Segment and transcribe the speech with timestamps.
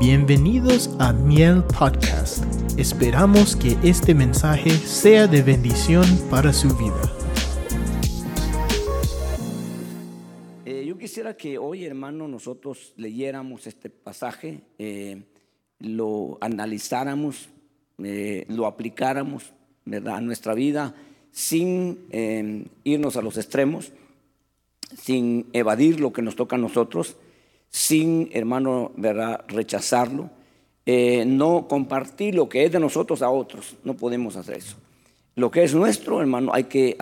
[0.00, 2.42] Bienvenidos a Miel Podcast.
[2.78, 7.02] Esperamos que este mensaje sea de bendición para su vida.
[10.64, 15.22] Eh, yo quisiera que hoy, hermano, nosotros leyéramos este pasaje, eh,
[15.80, 17.50] lo analizáramos,
[18.02, 19.52] eh, lo aplicáramos
[20.06, 20.94] a nuestra vida
[21.30, 21.98] sin
[22.84, 23.92] irnos a los extremos,
[24.96, 27.18] sin evadir lo que nos toca a nosotros,
[27.70, 29.44] sin, hermano, ¿verdad?
[29.48, 30.28] rechazarlo,
[30.84, 33.76] eh, no compartir lo que es de nosotros a otros.
[33.84, 34.76] No podemos hacer eso.
[35.36, 36.96] Lo que es nuestro, hermano, hay que,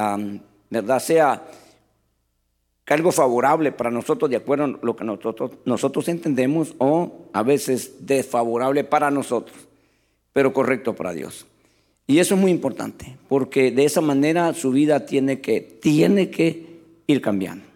[0.70, 1.00] ¿verdad?
[1.00, 1.42] Sea
[2.86, 8.06] algo favorable para nosotros de acuerdo a lo que nosotros, nosotros entendemos o a veces
[8.06, 9.56] desfavorable para nosotros,
[10.32, 11.46] pero correcto para Dios.
[12.06, 16.80] Y eso es muy importante, porque de esa manera su vida tiene que, tiene que
[17.06, 17.66] ir cambiando,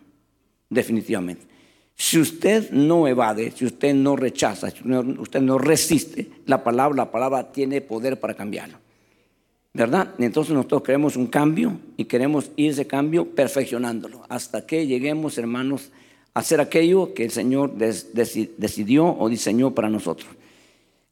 [0.70, 1.51] definitivamente.
[1.96, 7.10] Si usted no evade, si usted no rechaza, si usted no resiste la palabra, la
[7.10, 8.78] palabra tiene poder para cambiarlo.
[9.74, 10.14] ¿Verdad?
[10.18, 15.90] Entonces nosotros queremos un cambio y queremos ir ese cambio perfeccionándolo hasta que lleguemos, hermanos,
[16.34, 20.28] a hacer aquello que el Señor decidió o diseñó para nosotros.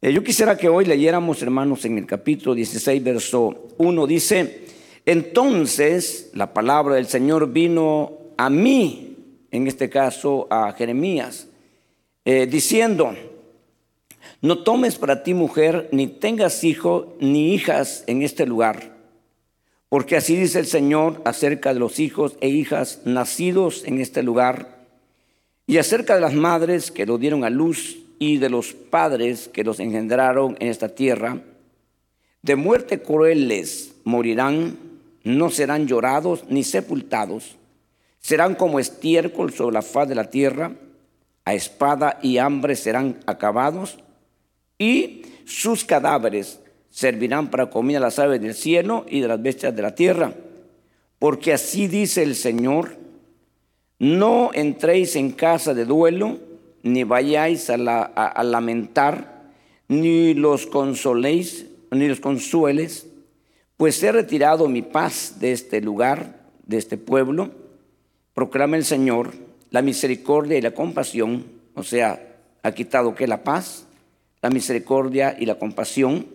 [0.02, 4.64] Eh, yo quisiera que hoy leyéramos, hermanos, en el capítulo 16, verso 1, dice,
[5.06, 9.09] entonces la palabra del Señor vino a mí,
[9.50, 11.48] en este caso a Jeremías,
[12.24, 13.14] eh, diciendo,
[14.42, 18.96] no tomes para ti mujer, ni tengas hijo ni hijas en este lugar,
[19.88, 24.80] porque así dice el Señor acerca de los hijos e hijas nacidos en este lugar,
[25.66, 29.64] y acerca de las madres que lo dieron a luz y de los padres que
[29.64, 31.40] los engendraron en esta tierra,
[32.42, 34.78] de muerte crueles morirán,
[35.22, 37.56] no serán llorados ni sepultados,
[38.20, 40.72] serán como estiércol sobre la faz de la tierra,
[41.44, 43.98] a espada y hambre serán acabados,
[44.78, 46.60] y sus cadáveres
[46.90, 50.32] servirán para comida a las aves del cielo y de las bestias de la tierra.
[51.18, 52.96] Porque así dice el Señor,
[53.98, 56.38] no entréis en casa de duelo,
[56.82, 59.50] ni vayáis a, la- a- lamentar,
[59.88, 63.06] ni los consoléis, ni los consueles,
[63.76, 67.50] pues he retirado mi paz de este lugar, de este pueblo,
[68.40, 69.34] proclama el Señor,
[69.68, 73.84] la misericordia y la compasión, o sea, ha quitado que la paz,
[74.40, 76.26] la misericordia y la compasión,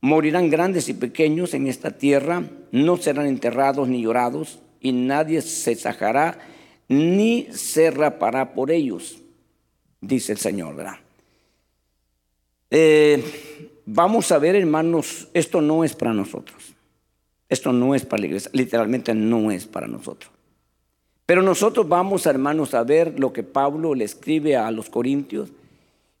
[0.00, 5.74] morirán grandes y pequeños en esta tierra, no serán enterrados ni llorados, y nadie se
[5.74, 6.38] sajará
[6.88, 9.18] ni se rapará por ellos,
[10.00, 10.96] dice el Señor, ¿verdad?
[12.70, 13.22] Eh,
[13.84, 16.74] vamos a ver, hermanos, esto no es para nosotros.
[17.50, 20.37] Esto no es para la iglesia, literalmente no es para nosotros.
[21.28, 25.50] Pero nosotros vamos, hermanos, a ver lo que Pablo le escribe a los corintios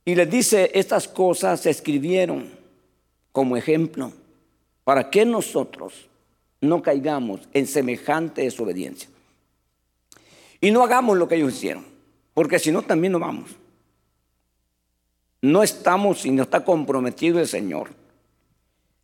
[0.04, 2.50] y les dice, estas cosas se escribieron
[3.32, 4.12] como ejemplo
[4.84, 6.10] para que nosotros
[6.60, 9.08] no caigamos en semejante desobediencia.
[10.60, 11.86] Y no hagamos lo que ellos hicieron,
[12.34, 13.52] porque si no también no vamos.
[15.40, 17.92] No estamos y no está comprometido el Señor.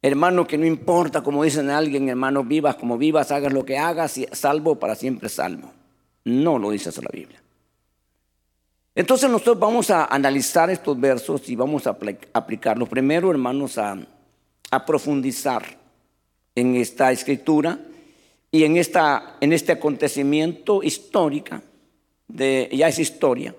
[0.03, 4.21] Hermano, que no importa, como dicen alguien, hermano, vivas como vivas, hagas lo que hagas,
[4.33, 5.73] salvo para siempre salvo.
[6.25, 7.41] No lo dice eso la Biblia.
[8.95, 12.89] Entonces nosotros vamos a analizar estos versos y vamos a apli- aplicarlos.
[12.89, 13.99] Primero, hermanos, a,
[14.71, 15.65] a profundizar
[16.55, 17.79] en esta escritura
[18.53, 21.61] y en, esta, en este acontecimiento histórica,
[22.29, 23.55] de, ya es historia.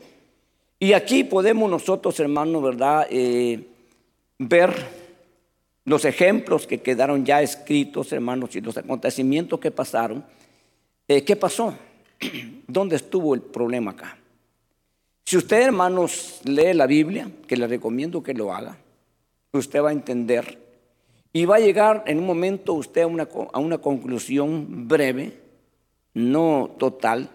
[0.80, 3.08] Y aquí podemos nosotros, hermanos, ¿verdad?
[3.10, 3.68] Eh,
[4.40, 4.74] ver
[5.84, 10.24] los ejemplos que quedaron ya escritos, hermanos, y los acontecimientos que pasaron.
[11.08, 11.76] Eh, ¿Qué pasó?
[12.68, 14.18] ¿Dónde estuvo el problema acá?
[15.26, 18.78] Si usted, hermanos, lee la Biblia, que le recomiendo que lo haga,
[19.54, 20.60] usted va a entender
[21.34, 25.40] y va a llegar en un momento usted a una, a una conclusión breve,
[26.14, 27.30] no total,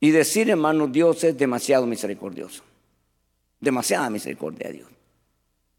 [0.00, 2.62] y decir, hermano, Dios es demasiado misericordioso.
[3.60, 4.88] Demasiada misericordia de Dios.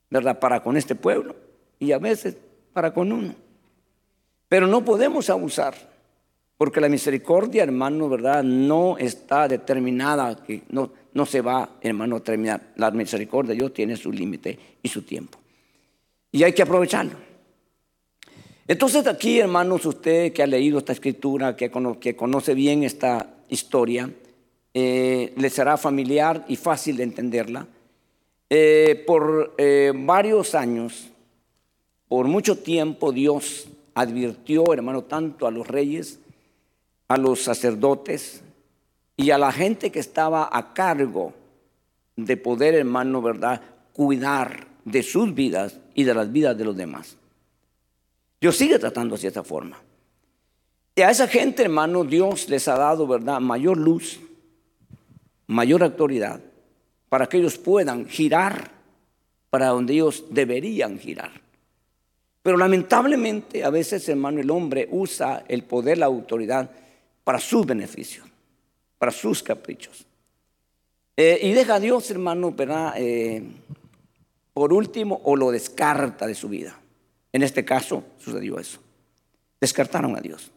[0.10, 0.40] ¿Verdad?
[0.40, 1.36] Para con este pueblo
[1.80, 2.38] y a veces
[2.74, 3.36] para con uno.
[4.48, 5.76] Pero no podemos abusar,
[6.58, 8.44] porque la misericordia, hermano, ¿verdad?
[8.44, 12.74] No está determinada, que no, no se va, hermano, a terminar.
[12.78, 15.38] La misericordia de Dios tiene su límite y su tiempo.
[16.32, 17.14] Y hay que aprovecharlo.
[18.68, 23.36] Entonces aquí, hermanos, usted que ha leído esta escritura, que, cono- que conoce bien esta
[23.50, 24.10] historia,
[24.74, 27.68] eh, le será familiar y fácil de entenderla.
[28.50, 31.10] Eh, por eh, varios años,
[32.08, 36.20] por mucho tiempo, Dios advirtió, hermano, tanto a los reyes,
[37.08, 38.42] a los sacerdotes
[39.16, 41.34] y a la gente que estaba a cargo
[42.16, 43.62] de poder, hermano, ¿verdad?
[43.94, 47.18] cuidar de sus vidas y de las vidas de los demás.
[48.40, 49.82] Dios sigue tratando así de esa forma.
[50.96, 54.20] Y a esa gente, hermano, Dios les ha dado, ¿verdad?, mayor luz,
[55.48, 56.40] mayor autoridad,
[57.10, 58.72] para que ellos puedan girar
[59.50, 61.32] para donde ellos deberían girar.
[62.44, 66.70] Pero lamentablemente, a veces, hermano, el hombre usa el poder, la autoridad,
[67.28, 68.26] para sus beneficios,
[68.98, 70.06] para sus caprichos.
[71.18, 72.56] Eh, y deja a Dios, hermano.
[72.96, 73.44] Eh,
[74.54, 76.80] por último, o lo descarta de su vida.
[77.34, 78.80] En este caso sucedió eso.
[79.60, 80.52] Descartaron a Dios.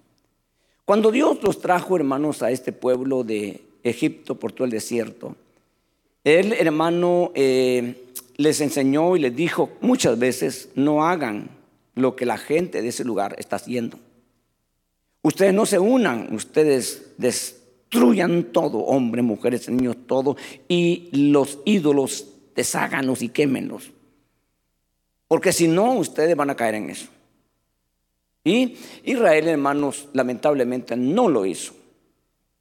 [0.85, 5.35] Cuando Dios los trajo, hermanos, a este pueblo de Egipto por todo el desierto,
[6.23, 11.51] él, hermano, eh, les enseñó y les dijo muchas veces, no hagan
[11.97, 13.99] lo que la gente de ese lugar está haciendo.
[15.23, 20.37] Ustedes no se unan, ustedes destruyan todo, hombres, mujeres, niños, todo,
[20.69, 23.91] y los ídolos desháganlos y quémenlos.
[25.29, 27.09] Porque si no, ustedes van a caer en eso.
[28.43, 31.75] Y Israel, hermanos, lamentablemente no lo hizo.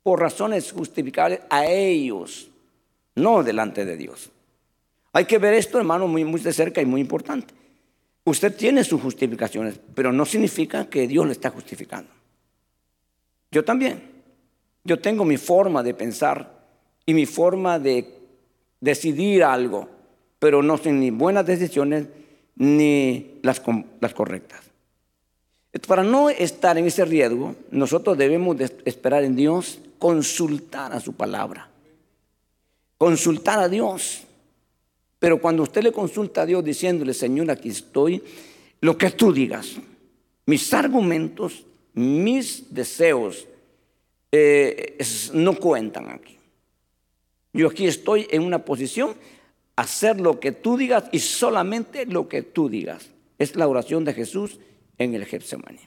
[0.04, 2.50] Por razones justificables a ellos,
[3.16, 4.30] no delante de Dios.
[5.14, 7.54] Hay que ver esto, hermano, muy, muy de cerca y muy importante.
[8.26, 12.19] Usted tiene sus justificaciones, pero no significa que Dios le está justificando.
[13.52, 14.10] Yo también.
[14.84, 16.60] Yo tengo mi forma de pensar
[17.06, 18.20] y mi forma de
[18.80, 19.90] decidir algo,
[20.40, 22.08] pero no son ni buenas decisiones
[22.56, 24.62] ni las, correctas.
[25.88, 31.14] Para no estar en ese riesgo, nosotros debemos de esperar en Dios, consultar a su
[31.14, 31.70] palabra,
[32.98, 34.24] consultar a Dios.
[35.20, 38.24] Pero cuando usted le consulta a Dios diciéndole, Señor, aquí estoy,
[38.82, 39.76] lo que tú digas,
[40.46, 41.66] mis argumentos,
[42.00, 43.48] mis deseos,
[44.32, 44.98] eh,
[45.34, 46.38] no cuentan aquí.
[47.54, 49.16] Yo aquí estoy en una posición
[49.76, 53.10] hacer lo que tú digas y solamente lo que tú digas.
[53.38, 54.60] Es la oración de Jesús
[54.98, 55.80] en el Getsemaní.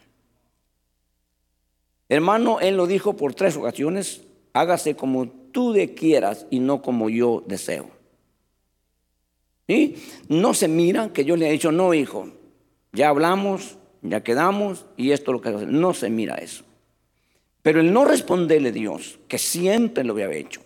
[2.09, 4.23] Hermano, él lo dijo por tres ocasiones,
[4.53, 7.91] hágase como tú de quieras y no como yo deseo.
[9.69, 9.97] ¿Y?
[10.29, 12.29] No se mira que yo le he dicho, no, hijo,
[12.93, 16.65] ya hablamos, ya quedamos y esto es lo que no se mira eso.
[17.63, 20.61] Pero el no responderle a Dios, que siempre lo había hecho,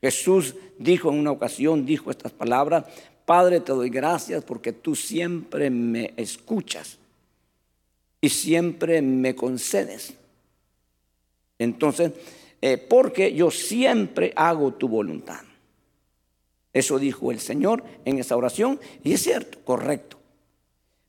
[0.00, 2.84] Jesús dijo en una ocasión, dijo estas palabras,
[3.24, 6.98] Padre, te doy gracias porque tú siempre me escuchas
[8.20, 10.14] y siempre me concedes.
[11.58, 12.12] Entonces,
[12.60, 15.40] eh, porque yo siempre hago tu voluntad.
[16.72, 20.18] Eso dijo el Señor en esa oración y es cierto, correcto.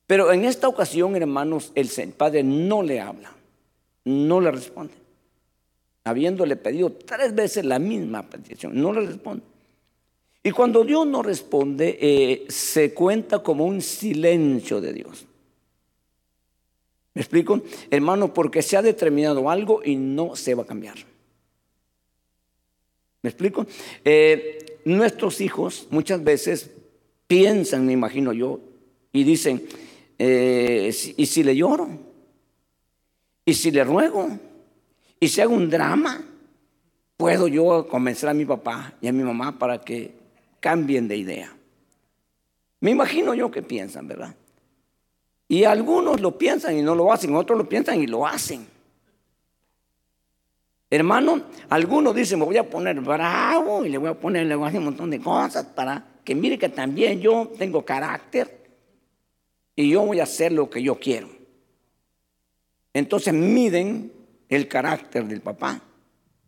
[0.07, 3.31] Pero en esta ocasión, hermanos, el Padre no le habla,
[4.05, 4.93] no le responde
[6.07, 9.43] habiéndole pedido tres veces la misma petición, no le responde.
[10.41, 15.25] Y cuando Dios no responde, eh, se cuenta como un silencio de Dios.
[17.13, 17.61] ¿Me explico?
[17.89, 20.95] Hermano, porque se ha determinado algo y no se va a cambiar.
[23.23, 23.65] ¿Me explico?
[24.05, 26.71] Eh, nuestros hijos muchas veces
[27.25, 28.61] piensan, me imagino yo,
[29.11, 29.67] y dicen,
[30.19, 31.87] eh, ¿y si le lloro?
[33.45, 34.29] ¿Y si le ruego?
[35.19, 36.21] Y si hago un drama,
[37.15, 40.13] puedo yo convencer a mi papá y a mi mamá para que
[40.59, 41.55] cambien de idea.
[42.79, 44.35] Me imagino yo que piensan, ¿verdad?
[45.47, 48.67] Y algunos lo piensan y no lo hacen, otros lo piensan y lo hacen.
[50.89, 54.65] Hermano, algunos dicen, me voy a poner bravo y le voy a poner, le voy
[54.65, 58.56] a hacer un montón de cosas para que mire que también yo tengo carácter
[59.77, 61.29] y yo voy a hacer lo que yo quiero.
[62.93, 64.11] Entonces miden
[64.49, 65.79] el carácter del papá.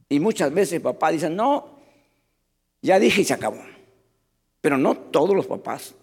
[0.10, 1.78] Y muchas veces el papá dice, no,
[2.82, 3.62] ya dije y se acabó.
[4.62, 5.94] Pero no todos los papás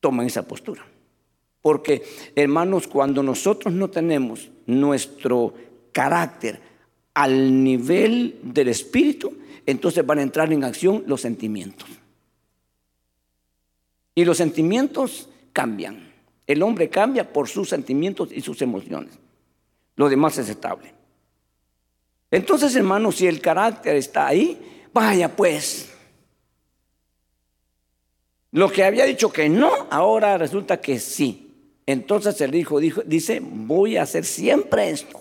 [0.00, 0.86] toman esa postura.
[1.60, 2.02] Porque,
[2.34, 5.52] hermanos, cuando nosotros no tenemos nuestro
[5.92, 6.60] carácter
[7.12, 9.36] al nivel del espíritu,
[9.66, 11.90] entonces van a entrar en acción los sentimientos.
[14.14, 16.07] Y los sentimientos cambian.
[16.48, 19.12] El hombre cambia por sus sentimientos y sus emociones.
[19.96, 20.94] Lo demás es estable.
[22.30, 25.92] Entonces, hermanos, si el carácter está ahí, vaya pues.
[28.52, 31.44] Lo que había dicho que no, ahora resulta que sí.
[31.84, 35.20] Entonces el hijo dijo, dice, voy a hacer siempre esto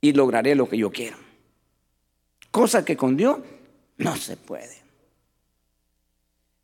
[0.00, 1.16] y lograré lo que yo quiero.
[2.50, 3.38] Cosa que con Dios
[3.98, 4.76] no se puede.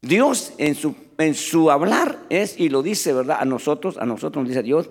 [0.01, 3.39] Dios en su, en su hablar es, y lo dice, ¿verdad?
[3.41, 4.91] A nosotros, a nosotros nos dice Dios,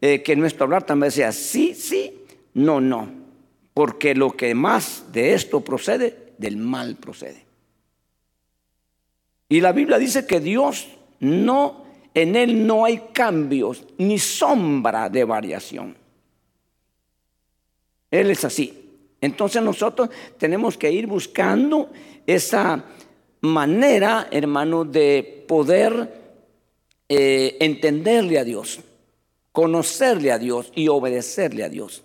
[0.00, 3.24] eh, que nuestro hablar también sea sí, sí, no, no
[3.74, 7.44] porque lo que más de esto procede, del mal procede.
[9.48, 10.88] Y la Biblia dice que Dios
[11.18, 15.96] no, en Él no hay cambios ni sombra de variación.
[18.10, 18.80] Él es así.
[19.20, 21.90] Entonces nosotros tenemos que ir buscando
[22.26, 22.84] esa
[23.40, 26.23] manera, hermano, de poder
[27.16, 28.80] eh, entenderle a Dios,
[29.52, 32.02] conocerle a Dios y obedecerle a Dios.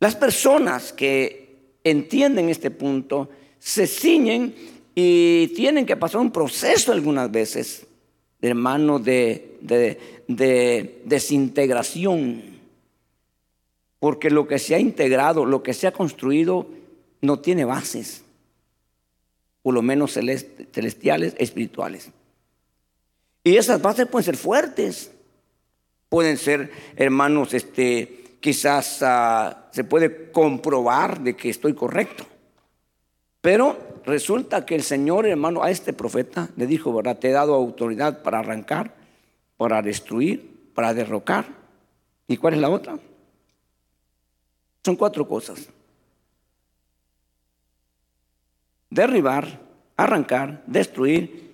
[0.00, 4.54] Las personas que entienden este punto se ciñen
[4.94, 7.86] y tienen que pasar un proceso algunas veces,
[8.40, 12.58] hermano, de, de desintegración.
[13.98, 16.66] Porque lo que se ha integrado, lo que se ha construido,
[17.20, 18.22] no tiene bases,
[19.60, 22.10] por lo menos celestiales, espirituales.
[23.48, 25.10] Y esas bases pueden ser fuertes,
[26.10, 32.26] pueden ser, hermanos, este, quizás ah, se puede comprobar de que estoy correcto.
[33.40, 37.02] Pero resulta que el Señor, hermano, a este profeta le dijo.
[37.18, 38.94] Te he dado autoridad para arrancar,
[39.56, 41.46] para destruir, para derrocar.
[42.26, 42.98] ¿Y cuál es la otra?
[44.84, 45.70] Son cuatro cosas.
[48.90, 49.58] Derribar,
[49.96, 51.47] arrancar, destruir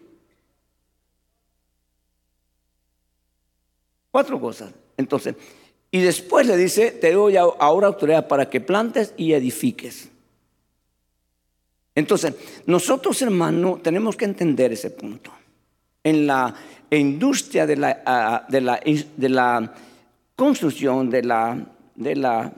[4.15, 4.73] Cuatro cosas.
[4.97, 5.35] Entonces,
[5.91, 10.09] y después le dice, te doy ahora autoridad para que plantes y edifiques.
[11.97, 12.33] Entonces,
[12.65, 15.33] nosotros hermanos tenemos que entender ese punto.
[16.05, 16.55] En la
[16.91, 18.81] industria de la, de la,
[19.17, 19.75] de la
[20.37, 21.67] construcción, de la,
[21.97, 22.53] de la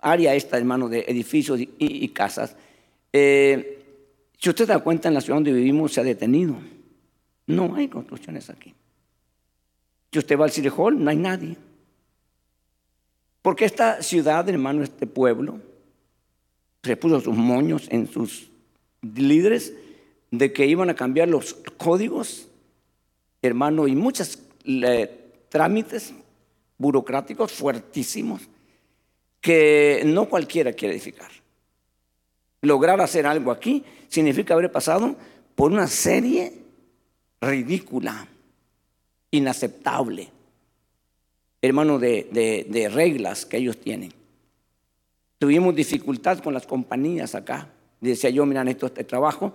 [0.00, 2.54] área esta, hermano, de edificios y, casas,
[3.12, 3.82] eh,
[4.38, 6.54] si usted da cuenta, en la ciudad donde vivimos se ha detenido.
[7.48, 8.72] No hay construcciones aquí.
[10.14, 11.56] Si usted va al Hall, no hay nadie.
[13.42, 15.58] Porque esta ciudad, hermano, este pueblo,
[16.84, 18.48] se puso sus moños en sus
[19.02, 19.74] líderes
[20.30, 22.46] de que iban a cambiar los códigos,
[23.42, 24.38] hermano, y muchos
[25.48, 26.14] trámites
[26.78, 28.42] burocráticos fuertísimos
[29.40, 31.32] que no cualquiera quiere edificar.
[32.60, 35.16] Lograr hacer algo aquí significa haber pasado
[35.56, 36.52] por una serie
[37.40, 38.28] ridícula
[39.34, 40.28] inaceptable,
[41.60, 44.12] hermano, de, reglas que ellos tienen.
[45.38, 47.68] Tuvimos dificultad con las compañías acá.
[48.00, 49.52] Decía yo, miran, esto este trabajo,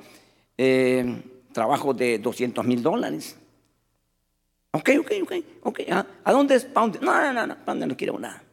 [0.58, 1.22] eh,
[1.52, 3.38] trabajo de 200 mil dólares.
[4.72, 5.34] Ok, ok, ok,
[5.64, 5.80] ok.
[5.92, 6.68] ¿A, ¿A dónde es?
[6.76, 8.44] No, no, no, no, no quiero nada.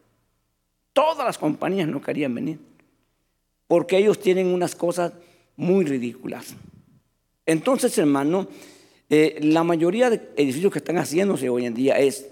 [0.92, 2.58] Todas las compañías no querían venir.
[3.66, 5.12] Porque ellos tienen unas cosas
[5.56, 6.54] muy ridículas.
[7.44, 8.48] Entonces, hermano,
[9.08, 12.28] eh, la mayoría de edificios que están haciéndose hoy en día es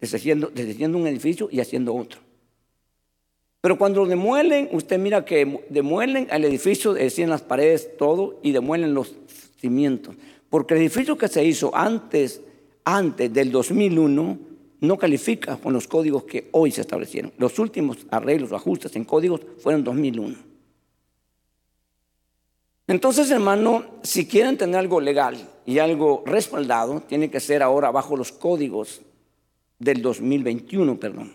[0.00, 0.50] deshaciendo,
[0.98, 2.20] un edificio y haciendo otro.
[3.60, 8.94] Pero cuando demuelen, usted mira que demuelen al edificio, decían las paredes, todo, y demuelen
[8.94, 9.14] los
[9.60, 10.16] cimientos.
[10.48, 12.40] Porque el edificio que se hizo antes,
[12.84, 14.38] antes del 2001
[14.80, 17.32] no califica con los códigos que hoy se establecieron.
[17.36, 20.49] Los últimos arreglos o ajustes en códigos fueron 2001.
[22.90, 28.16] Entonces, hermano, si quieren tener algo legal y algo respaldado, tiene que ser ahora bajo
[28.16, 29.00] los códigos
[29.78, 31.32] del 2021, perdón.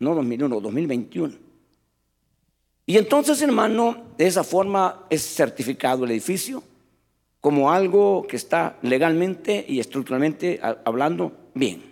[0.00, 1.34] No 2001, 2021.
[2.84, 6.62] Y entonces, hermano, de esa forma es certificado el edificio
[7.40, 11.90] como algo que está legalmente y estructuralmente hablando bien.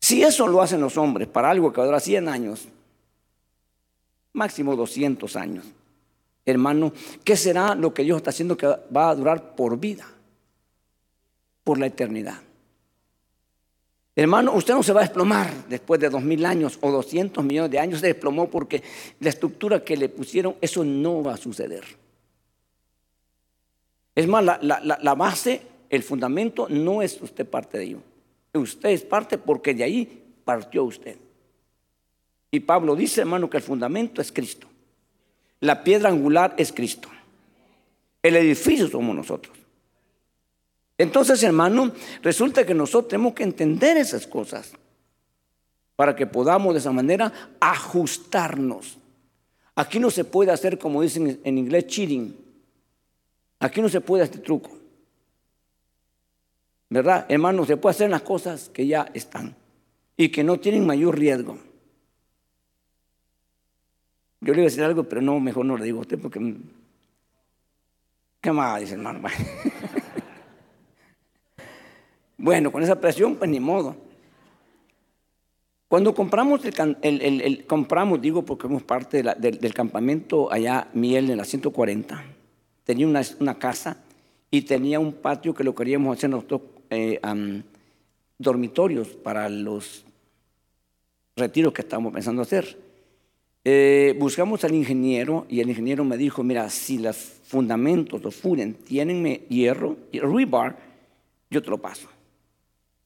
[0.00, 2.68] Si eso lo hacen los hombres para algo que va a durar 100 años,
[4.32, 5.66] máximo 200 años,
[6.44, 6.92] hermano,
[7.24, 10.06] ¿qué será lo que Dios está haciendo que va a durar por vida?
[11.64, 12.40] Por la eternidad.
[14.14, 17.70] Hermano, usted no se va a desplomar después de dos mil años o 200 millones
[17.70, 18.00] de años.
[18.00, 18.82] Se desplomó porque
[19.20, 21.84] la estructura que le pusieron, eso no va a suceder.
[24.14, 27.98] Es más, la, la base, el fundamento, no es usted parte de ello.
[28.52, 31.16] Usted es parte porque de ahí partió usted.
[32.50, 34.66] Y Pablo dice, hermano, que el fundamento es Cristo.
[35.62, 37.08] La piedra angular es Cristo.
[38.20, 39.56] El edificio somos nosotros.
[40.98, 44.72] Entonces, hermano, resulta que nosotros tenemos que entender esas cosas
[45.94, 48.98] para que podamos de esa manera ajustarnos.
[49.76, 52.36] Aquí no se puede hacer, como dicen en inglés, cheating.
[53.60, 54.76] Aquí no se puede hacer truco.
[56.90, 57.24] ¿Verdad?
[57.28, 59.54] Hermano, se puede hacer las cosas que ya están
[60.16, 61.56] y que no tienen mayor riesgo.
[64.42, 66.56] Yo le iba a decir algo, pero no, mejor no le digo a usted porque...
[68.40, 69.20] ¿Qué más dice hermano?
[72.38, 73.94] bueno, con esa presión, pues ni modo.
[75.86, 76.62] Cuando compramos,
[77.02, 82.24] el, compramos, digo porque somos parte del, campamento allá, Miel, en la 140,
[82.82, 83.98] tenía una, una casa
[84.50, 87.20] y tenía un patio que lo queríamos hacer nosotros eh,
[88.38, 90.04] dormitorios para los
[91.36, 92.91] retiros que estábamos pensando hacer.
[93.64, 98.74] Eh, buscamos al ingeniero y el ingeniero me dijo, mira, si los fundamentos, los furen,
[98.74, 100.78] tienen hierro, rebar,
[101.50, 102.08] yo te lo paso.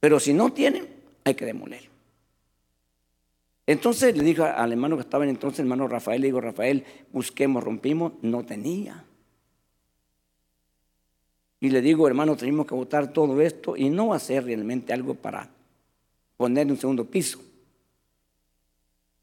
[0.00, 0.86] Pero si no tienen,
[1.24, 1.96] hay que demoler.
[3.66, 7.62] Entonces le dije al hermano que estaba en entonces, hermano Rafael, le digo, Rafael, busquemos,
[7.62, 9.04] rompimos, no tenía.
[11.58, 15.50] Y le digo, hermano, tenemos que botar todo esto y no hacer realmente algo para
[16.36, 17.40] poner un segundo piso.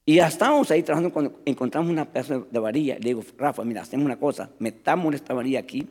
[0.06, 2.96] Y ya estábamos ahí trabajando cuando encontramos una pedazo de varilla.
[2.96, 5.88] Le digo, Rafa, mira, hacemos una cosa, metamos esta varilla aquí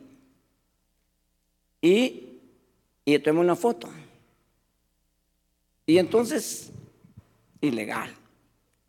[1.81, 2.39] y,
[3.05, 3.89] y tomemos una foto.
[5.85, 6.71] Y entonces,
[7.59, 8.09] ilegal,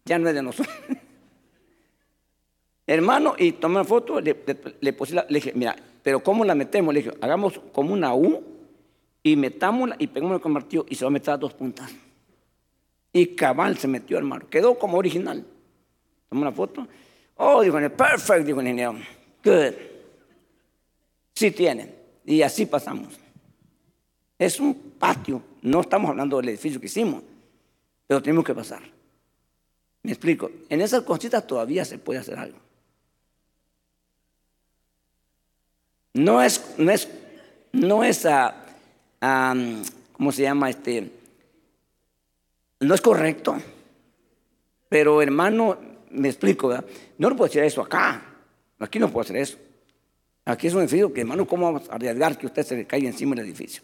[0.04, 0.76] ya no es de nosotros.
[2.86, 4.34] Hermano, y tomé una foto, le,
[4.92, 6.92] puse le dije, mira, pero ¿cómo la metemos?
[6.92, 8.42] Le dije, hagamos como una U
[9.22, 11.90] y metámosla y pegámosla con martillo y se va a meter a dos puntas.
[13.14, 14.50] Y cabal se metió, hermano.
[14.50, 15.46] Quedó como original.
[16.28, 16.86] Tomó una foto.
[17.36, 18.96] Oh, dijo, perfect, dijo el ingeniero.
[19.44, 19.74] Good.
[21.32, 21.94] Sí tienen.
[22.24, 23.14] Y así pasamos.
[24.36, 25.40] Es un patio.
[25.62, 27.22] No estamos hablando del edificio que hicimos,
[28.08, 28.82] pero tenemos que pasar.
[30.02, 30.50] Me explico.
[30.68, 32.58] En esas cositas todavía se puede hacer algo.
[36.14, 37.08] No es, no es,
[37.70, 38.66] no es, a,
[40.12, 40.68] ¿cómo se llama?
[40.68, 41.12] Este,
[42.86, 43.56] no es correcto.
[44.88, 45.76] Pero hermano,
[46.10, 46.84] me explico, ¿verdad?
[47.18, 48.22] No lo puedo hacer eso acá.
[48.78, 49.58] Aquí no puedo hacer eso.
[50.44, 53.08] Aquí es un edificio que, hermano, ¿cómo vamos a arriesgar que usted se le caiga
[53.08, 53.82] encima del edificio?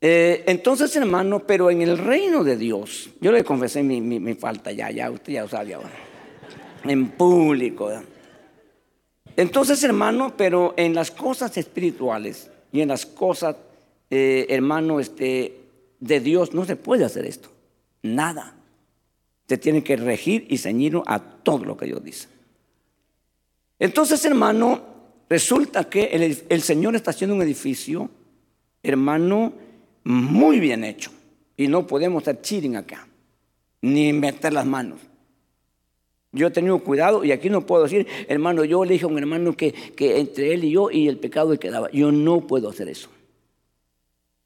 [0.00, 4.70] Eh, entonces, hermano, pero en el reino de Dios, yo le confesé mi, mi, falta
[4.70, 5.90] ya, ya, usted ya lo sabe ahora.
[6.84, 7.86] En público.
[7.86, 8.04] ¿verdad?
[9.36, 13.56] Entonces, hermano, pero en las cosas espirituales y en las cosas,
[14.08, 15.65] eh, hermano, este,
[16.00, 17.50] de Dios no se puede hacer esto.
[18.02, 18.54] Nada.
[19.48, 22.28] Se tiene que regir y ceñirlo a todo lo que Dios dice.
[23.78, 24.82] Entonces, hermano,
[25.28, 26.04] resulta que
[26.48, 28.10] el, Señor está haciendo un edificio,
[28.82, 29.52] hermano,
[30.04, 31.10] muy bien hecho.
[31.56, 33.06] Y no podemos estar cheating acá,
[33.82, 35.00] ni meter las manos.
[36.32, 39.16] Yo he tenido cuidado y aquí no puedo decir, hermano, yo le dije a un
[39.16, 41.90] hermano que, que entre él y yo y el pecado quedaba.
[41.92, 43.08] Yo no puedo hacer eso.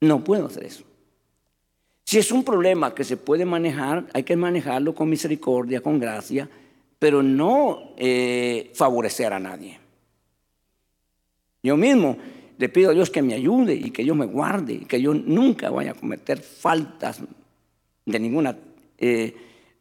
[0.01, 0.85] No puedo hacer eso.
[2.11, 6.49] Si es un problema que se puede manejar, hay que manejarlo con misericordia, con gracia,
[6.99, 9.79] pero no eh, favorecer a nadie.
[11.63, 12.17] Yo mismo
[12.59, 15.15] le pido a Dios que me ayude y que Dios me guarde y que yo
[15.15, 17.21] nunca vaya a cometer faltas
[18.05, 18.59] de ninguna
[18.99, 19.33] eh,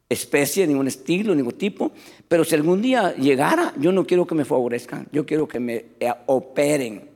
[0.07, 1.91] especie, ningún estilo, ningún tipo.
[2.27, 5.85] Pero si algún día llegara, yo no quiero que me favorezcan, yo quiero que me
[5.99, 7.09] eh, operen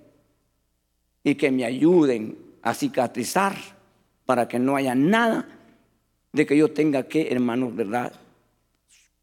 [1.24, 3.83] y que me ayuden a cicatrizar
[4.26, 5.48] para que no haya nada
[6.32, 8.12] de que yo tenga que, hermanos, ¿verdad?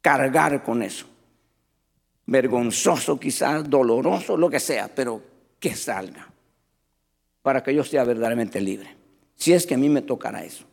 [0.01, 1.07] Cargar con eso.
[2.27, 5.23] Vergonzoso quizás, doloroso, lo que sea, pero
[5.59, 6.31] que salga
[7.43, 8.95] para que yo sea verdaderamente libre.
[9.35, 10.65] Si es que a mí me tocará eso.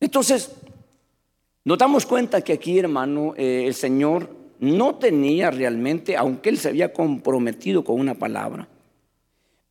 [0.00, 0.52] Entonces,
[1.64, 6.68] nos damos cuenta que aquí, hermano, eh, el Señor no tenía realmente, aunque él se
[6.68, 8.68] había comprometido con una palabra,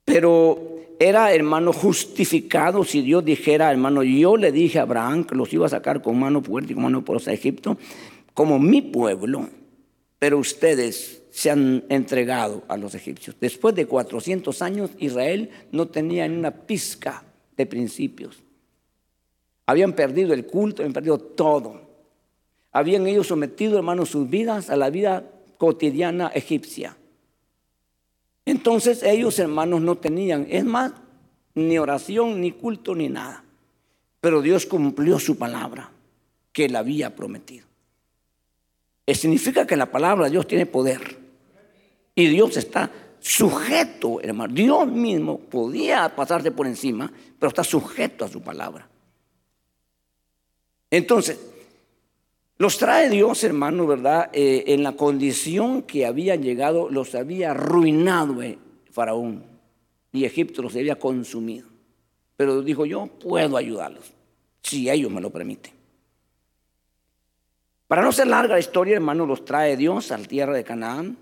[0.04, 5.53] pero era, hermano, justificado si Dios dijera, hermano, yo le dije a Abraham que los
[5.53, 7.77] iba a sacar con mano fuerte y con mano porosa a Egipto,
[8.33, 9.49] como mi pueblo,
[10.19, 13.36] pero ustedes se han entregado a los egipcios.
[13.39, 17.23] Después de 400 años, Israel no tenía ni una pizca
[17.55, 18.41] de principios.
[19.65, 21.88] Habían perdido el culto, habían perdido todo
[22.77, 25.23] habían ellos sometido, hermanos, sus vidas a la vida
[25.57, 26.95] cotidiana egipcia.
[28.47, 30.93] Entonces ellos, hermanos, no tenían, es más,
[31.53, 33.43] ni oración, ni culto, ni nada.
[34.21, 35.91] Pero Dios cumplió su palabra
[36.53, 37.67] que él había prometido.
[39.05, 41.19] Eso significa que la palabra de Dios tiene poder.
[42.15, 44.53] Y Dios está sujeto, hermano.
[44.53, 48.88] Dios mismo podía pasarse por encima, pero está sujeto a su palabra.
[50.89, 51.38] Entonces,
[52.60, 54.30] los trae Dios, hermano, ¿verdad?
[54.34, 58.58] Eh, en la condición que habían llegado, los había arruinado eh,
[58.91, 59.43] Faraón
[60.12, 61.67] y Egipto los había consumido.
[62.36, 64.12] Pero dijo, yo puedo ayudarlos,
[64.63, 65.72] si ellos me lo permiten.
[67.88, 71.17] Para no ser larga la historia, hermano, los trae Dios a la tierra de Canaán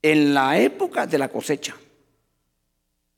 [0.00, 1.76] en la época de la cosecha.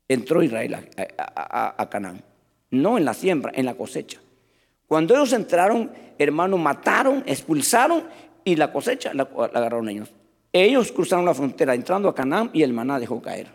[0.09, 2.23] Entró Israel a Canaán,
[2.71, 4.21] no en la siembra, en la cosecha.
[4.87, 8.05] Cuando ellos entraron, hermano, mataron, expulsaron
[8.45, 10.13] y la cosecha la, agarraron ellos.
[10.53, 13.49] Ellos cruzaron la frontera entrando a Canaán y el maná dejó caer.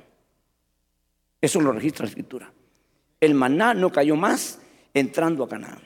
[1.39, 2.51] Eso lo registra la escritura.
[3.19, 4.59] El maná no cayó más
[4.93, 5.79] entrando a Canaán,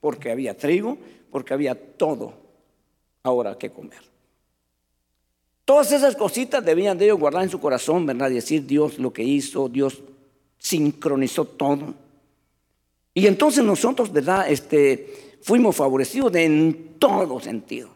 [0.00, 0.98] porque había trigo,
[1.30, 2.34] porque había todo
[3.22, 4.12] ahora que comer.
[5.64, 8.30] Todas esas cositas debían de ellos guardar en su corazón, ¿verdad?
[8.30, 10.02] Decir Dios lo que hizo, Dios
[10.58, 11.94] sincronizó todo.
[13.14, 14.50] Y entonces nosotros, ¿verdad?
[14.50, 17.90] Este, fuimos favorecidos en todo sentido.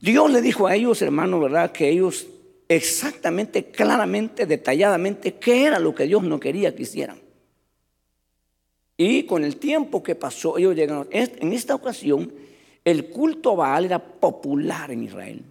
[0.00, 1.72] Dios le dijo a ellos, hermano, ¿verdad?
[1.72, 2.26] Que ellos
[2.68, 7.18] exactamente, claramente, detalladamente, qué era lo que Dios no quería que hicieran.
[8.96, 11.08] Y con el tiempo que pasó, ellos llegaron.
[11.10, 12.32] En esta ocasión,
[12.84, 15.44] el culto a Baal era popular en Israel.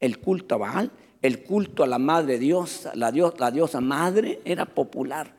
[0.00, 0.90] El culto a Baal,
[1.22, 5.37] el culto a la madre Dios, la, Dios, la diosa madre, era popular.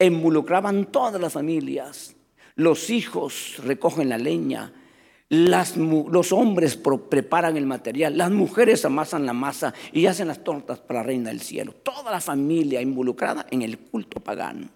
[0.00, 2.16] Involucraban todas las familias.
[2.56, 4.72] Los hijos recogen la leña,
[5.28, 11.00] los hombres preparan el material, las mujeres amasan la masa y hacen las tortas para
[11.00, 11.72] la reina del cielo.
[11.72, 14.68] Toda la familia involucrada en el culto pagano.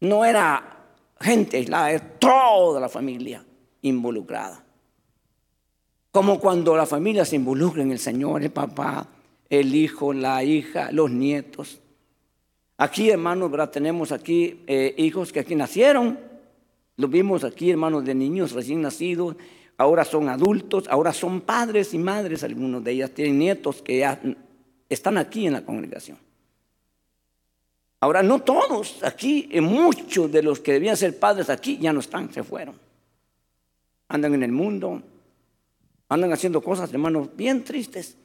[0.00, 0.84] No era
[1.20, 3.42] gente aislada, era toda la familia
[3.80, 4.62] involucrada.
[6.10, 9.08] Como cuando la familia se involucra en el Señor, el papá,
[9.48, 11.80] el hijo, la hija, los nietos.
[12.76, 13.70] Aquí, hermanos, ¿verdad?
[13.70, 16.18] tenemos aquí eh, hijos que aquí nacieron
[16.96, 19.36] lo vimos aquí, hermanos, de niños recién nacidos,
[19.76, 24.20] ahora son adultos, ahora son padres y madres, algunos de ellas tienen nietos que ya
[24.88, 26.18] están aquí en la congregación.
[27.98, 32.32] Ahora, no todos aquí, muchos de los que debían ser padres aquí ya no están,
[32.32, 32.78] se fueron.
[34.08, 35.02] Andan en el mundo,
[36.08, 38.16] andan haciendo cosas, hermanos, bien tristes,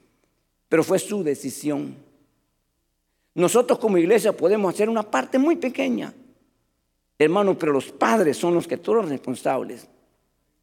[0.68, 1.96] pero fue su decisión.
[3.39, 6.13] Nosotros como iglesia podemos hacer una parte muy pequeña,
[7.21, 9.86] Hermano, pero los padres son los que todos los responsables.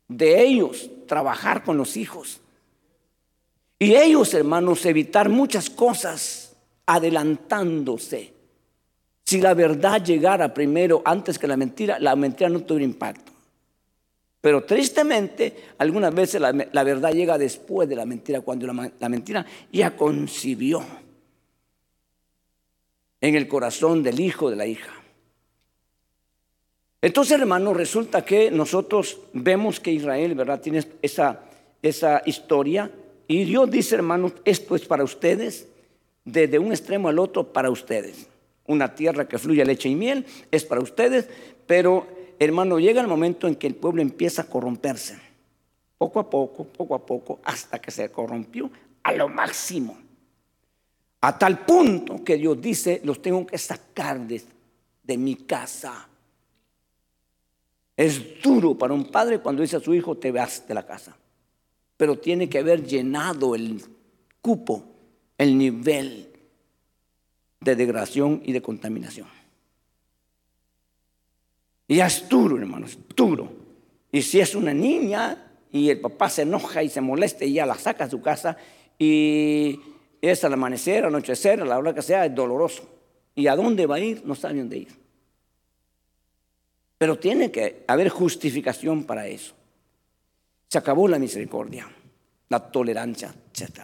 [0.08, 2.40] De ellos trabajar con los hijos.
[3.78, 8.32] Y ellos, hermanos, evitar muchas cosas adelantándose.
[9.22, 13.32] Si la verdad llegara primero antes que la mentira, la mentira no tuviera impacto.
[14.40, 19.94] Pero tristemente, algunas veces la, verdad llega después de la mentira, cuando la mentira ya
[19.94, 20.82] concibió
[23.26, 24.92] en el corazón del hijo de la hija.
[27.02, 30.60] Entonces, hermano, resulta que nosotros vemos que Israel, ¿verdad?
[30.60, 31.40] Tiene esa,
[31.82, 32.90] esa historia.
[33.26, 35.68] Y Dios dice, hermanos, esto es para ustedes,
[36.24, 38.28] desde un extremo al otro, para ustedes.
[38.64, 41.28] Una tierra que fluye leche y miel es para ustedes,
[41.66, 42.06] pero,
[42.38, 45.18] hermano, llega el momento en que el pueblo empieza a corromperse.
[45.98, 48.70] Poco a poco, poco a poco, hasta que se corrompió
[49.02, 50.05] a lo máximo.
[51.26, 56.08] A tal punto que Dios dice, los tengo que sacar de, mi casa.
[57.96, 61.16] Es duro para un padre cuando dice a su hijo, te vas de la casa.
[61.96, 63.82] Pero tiene que haber llenado el
[64.40, 64.84] cupo,
[65.36, 66.28] el nivel
[67.58, 69.26] de degradación y de contaminación.
[71.88, 73.52] Y ya es duro, hermanos, es duro.
[74.12, 77.66] Y si es una niña y el papá se enoja y se molesta y ya
[77.66, 78.56] la saca a su casa
[78.96, 79.80] y
[80.20, 82.88] es al amanecer, anochecer, a la hora que sea, es doloroso.
[83.34, 84.24] ¿Y a dónde va a ir?
[84.24, 85.06] No sabe dónde ir.
[86.98, 89.54] Pero tiene que haber justificación para eso.
[90.68, 91.88] Se acabó la misericordia,
[92.48, 93.80] la tolerancia, etc.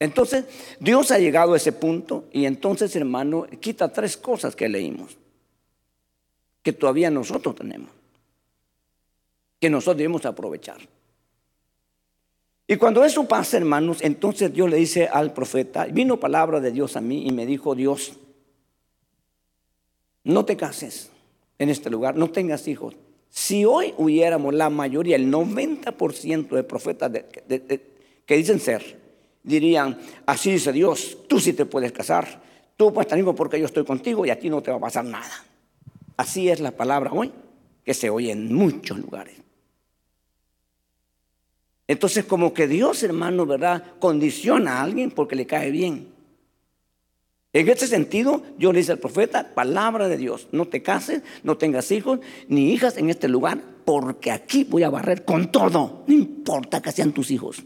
[0.00, 0.44] Entonces,
[0.80, 5.18] Dios ha llegado a ese punto y entonces, hermano, quita tres cosas que leímos,
[6.62, 7.90] que todavía nosotros tenemos,
[9.60, 10.78] que nosotros debemos aprovechar.
[12.70, 16.96] Y cuando eso pasa, hermanos, entonces Dios le dice al profeta, vino palabra de Dios
[16.96, 18.12] a mí y me dijo, Dios,
[20.24, 21.10] no te cases
[21.58, 22.94] en este lugar, no tengas hijos.
[23.30, 27.10] Si hoy hubiéramos la mayoría, el 90% de profetas
[28.26, 28.98] que dicen ser,
[29.42, 32.42] dirían, así dice Dios, tú sí te puedes casar,
[32.76, 34.80] tú puedes tener hijos porque yo estoy contigo y a ti no te va a
[34.80, 35.42] pasar nada.
[36.18, 37.32] Así es la palabra hoy
[37.82, 39.47] que se oye en muchos lugares.
[41.88, 43.82] Entonces como que Dios, hermano, ¿verdad?
[43.98, 46.08] Condiciona a alguien porque le cae bien.
[47.54, 51.56] En este sentido, yo le dice al profeta, palabra de Dios, no te cases, no
[51.56, 56.04] tengas hijos ni hijas en este lugar, porque aquí voy a barrer con todo.
[56.06, 57.64] No importa que sean tus hijos.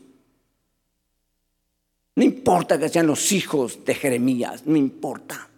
[2.15, 5.49] No importa que sean los hijos de Jeremías, no importa.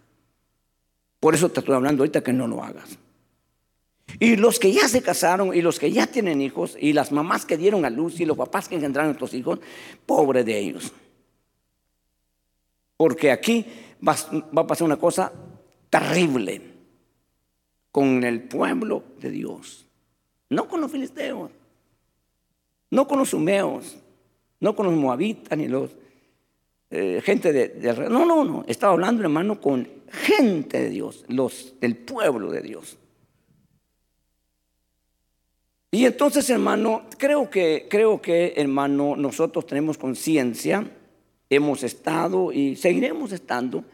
[1.19, 2.97] Por eso te estoy hablando ahorita que no lo hagas.
[4.19, 7.45] Y los que ya se casaron y los que ya tienen hijos y las mamás
[7.45, 9.59] que dieron a luz y los papás que engendraron a estos hijos,
[10.05, 10.93] pobre de ellos.
[12.97, 13.65] Porque aquí
[14.05, 15.31] va, a pasar una cosa
[15.89, 16.61] terrible
[17.91, 19.85] con el pueblo de Dios.
[20.49, 21.51] No con los filisteos,
[22.91, 23.97] no con los sumeos,
[24.59, 25.91] no con los moabitas ni los
[26.91, 28.63] eh, gente de, No, no, no.
[28.67, 32.97] Estaba hablando, hermano, con gente de Dios, los del pueblo de Dios.
[35.95, 40.85] Y entonces, hermano, creo que, creo que, hermano, nosotros tenemos conciencia,
[41.49, 43.85] hemos estado y seguiremos estando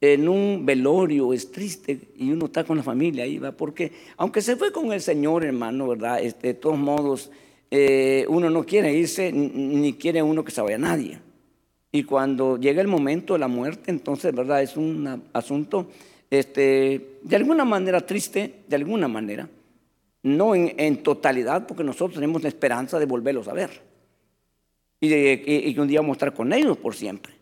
[0.00, 4.56] en un velorio, es triste, y uno está con la familia ahí, porque aunque se
[4.56, 6.22] fue con el Señor, hermano, ¿verdad?
[6.22, 7.30] Este, de todos modos,
[7.70, 11.18] eh, uno no quiere irse, ni quiere uno que se vaya nadie.
[11.92, 14.62] Y cuando llega el momento de la muerte, entonces, ¿verdad?
[14.62, 15.90] Es un asunto,
[16.30, 19.50] este, de alguna manera triste, de alguna manera,
[20.22, 23.82] no en, totalidad, porque nosotros tenemos la esperanza de volverlos a ver.
[25.00, 27.34] Y, de, y que un día vamos a estar con ellos por siempre.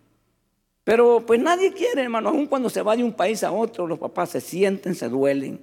[0.85, 3.99] Pero pues nadie quiere, hermano, aun cuando se va de un país a otro, los
[3.99, 5.61] papás se sienten, se duelen,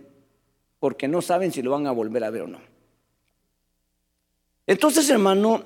[0.79, 2.59] porque no saben si lo van a volver a ver o no.
[4.67, 5.63] Entonces, hermano,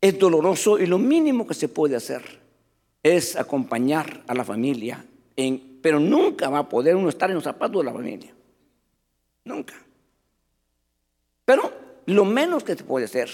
[0.00, 2.22] es doloroso y lo mínimo que se puede hacer
[3.02, 5.04] es acompañar a la familia,
[5.36, 8.34] en, pero nunca va a poder uno estar en los zapatos de la familia.
[9.44, 9.74] Nunca.
[11.46, 11.72] Pero
[12.04, 13.30] lo menos que se puede hacer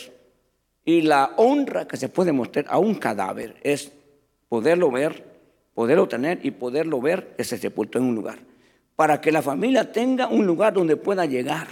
[0.84, 3.90] y la honra que se puede mostrar a un cadáver es
[4.48, 5.24] poderlo ver,
[5.74, 8.38] poderlo tener y poderlo ver ese sepulto en un lugar.
[8.94, 11.68] Para que la familia tenga un lugar donde pueda llegar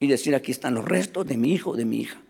[0.00, 2.20] y decir, aquí están los restos de mi hijo, de mi hija.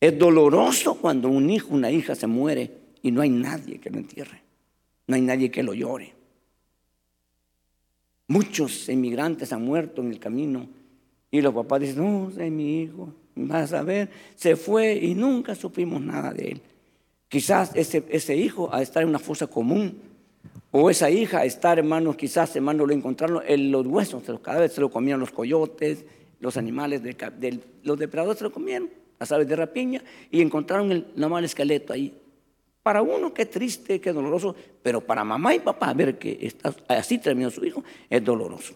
[0.00, 2.70] Es doloroso cuando un hijo, una hija se muere
[3.02, 4.42] y no hay nadie que lo entierre,
[5.08, 6.14] no hay nadie que lo llore.
[8.28, 10.68] Muchos inmigrantes han muerto en el camino
[11.30, 15.54] y los papás dicen, no, es mi hijo, vas a ver, se fue y nunca
[15.54, 16.62] supimos nada de él.
[17.28, 20.00] Quizás ese, ese hijo a estar en una fosa común,
[20.70, 24.40] o esa hija a estar, hermanos, quizás, hermanos, lo encontraron en los huesos de los
[24.40, 26.04] cadáveres, se lo comían los coyotes,
[26.40, 31.06] los animales, de, los depredadores se lo comieron, las aves de rapiña, y encontraron el
[31.16, 32.14] normal esqueleto ahí.
[32.82, 37.18] Para uno, qué triste, qué doloroso, pero para mamá y papá, ver que está, así
[37.18, 38.74] terminó su hijo, es doloroso.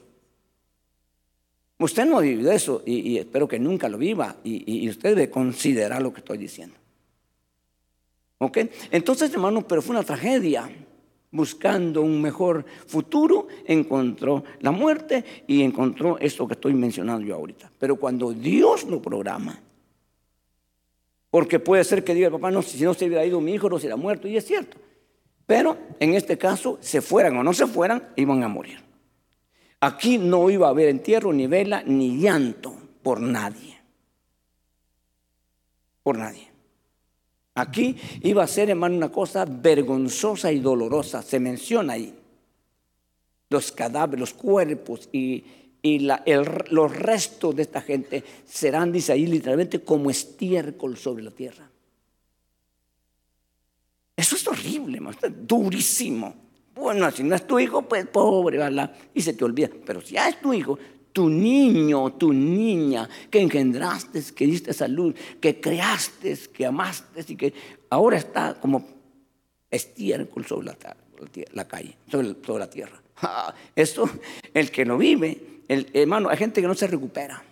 [1.83, 5.31] Usted no ha vivido eso y, espero que nunca lo viva y, y usted debe
[5.31, 6.77] considerar lo que estoy diciendo.
[8.39, 8.59] ¿Ok?
[8.91, 10.71] Entonces, hermano, pero fue una tragedia.
[11.35, 17.73] Buscando un mejor futuro, encontró la muerte y encontró esto que estoy mencionando yo ahorita.
[17.79, 19.59] Pero cuando Dios lo programa,
[21.31, 23.71] porque puede ser que diga el papá, no, si no se hubiera ido mi hijo,
[23.71, 24.77] no se hubiera muerto, y es cierto.
[25.47, 28.81] Pero en este caso, se fueran o no se fueran, iban a morir.
[29.83, 33.81] Aquí no iba a haber entierro, ni vela, ni llanto por nadie.
[36.05, 36.49] Por nadie.
[37.57, 41.21] Aquí iba a ser, hermano, una cosa vergonzosa y dolorosa.
[41.21, 42.15] Se menciona ahí.
[43.51, 45.45] Los cadáveres, los cuerpos y,
[45.83, 51.69] los restos de esta gente serán, dice ahí literalmente, como estiércol sobre la tierra.
[54.15, 56.42] Eso es horrible, hermano, es durísimo.
[56.75, 58.95] Bueno, si no es tu hijo, pues pobre, ¿verdad?
[59.15, 59.69] Y se te olvida.
[59.85, 60.79] Pero si ya es tu hijo,
[61.13, 67.53] tu niño, tu niña, que engendraste, que diste salud, que creaste, que amaste y que
[67.91, 68.85] ahora está como
[69.71, 70.67] estiércol sobre
[71.53, 73.03] la, calle, sobre, la tierra.
[73.77, 74.09] esto,
[74.55, 77.43] el que lo vive, el, hermano, hay gente que no se recupera.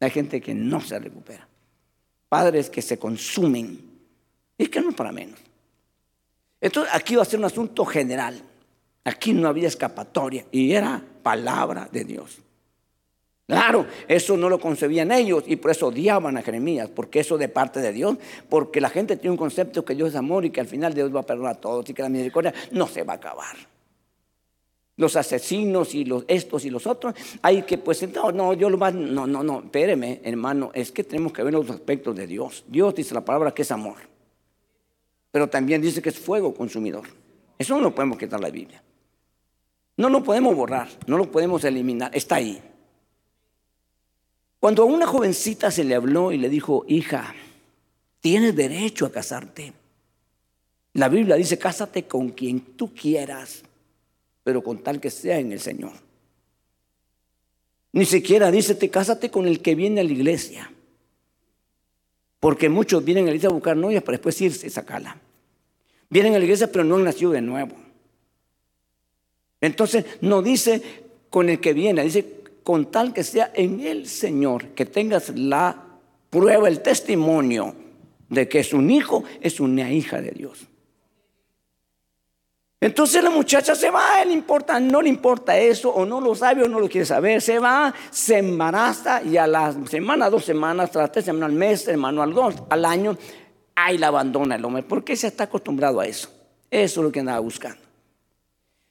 [0.00, 1.46] Hay gente que no se recupera.
[2.28, 3.80] Padres que se consumen.
[4.56, 5.38] Y es que no es para menos.
[6.60, 8.42] Entonces, aquí va a ser un asunto general.
[9.04, 12.40] Aquí no había escapatoria y era palabra de Dios.
[13.50, 17.48] Claro, eso no lo concebían ellos y por eso odiaban a Jeremías, porque eso de
[17.48, 18.16] parte de Dios,
[18.48, 21.12] porque la gente tiene un concepto que Dios es amor y que al final Dios
[21.12, 23.56] va a perdonar a todos y que la misericordia no se va a acabar.
[24.96, 28.78] Los asesinos y los estos y los otros, hay que pues no, no, yo lo
[28.78, 32.62] más, no, no, no, espéreme, hermano, es que tenemos que ver los aspectos de Dios.
[32.68, 33.96] Dios dice la palabra que es amor,
[35.30, 37.08] pero también dice que es fuego consumidor.
[37.58, 38.82] Eso no lo podemos quitar la Biblia.
[39.96, 42.60] No lo podemos borrar, no lo podemos eliminar, está ahí.
[44.58, 47.34] Cuando a una jovencita se le habló y le dijo, hija,
[48.20, 49.72] tienes derecho a casarte.
[50.94, 53.62] La Biblia dice, cásate con quien tú quieras,
[54.42, 55.92] pero con tal que sea en el Señor.
[57.92, 60.72] Ni siquiera dice, te cásate con el que viene a la iglesia.
[62.40, 65.16] Porque muchos vienen a la iglesia a buscar novias para después irse y sacarla.
[66.08, 67.76] Vienen a la iglesia pero no han nacido de nuevo.
[69.60, 70.82] Entonces no dice
[71.28, 75.84] con el que viene, dice con tal que sea en el Señor, que tengas la
[76.30, 77.74] prueba, el testimonio
[78.28, 80.69] de que es un hijo, es una hija de Dios.
[82.82, 86.62] Entonces la muchacha se va, le importa, no le importa eso, o no lo sabe
[86.62, 90.90] o no lo quiere saber, se va, se embaraza y a la semana, dos semanas,
[90.90, 93.18] tras tres semanas al mes, hermano, al dos, al año,
[93.74, 96.30] ahí la abandona el hombre, porque se está acostumbrado a eso.
[96.70, 97.82] Eso es lo que andaba buscando.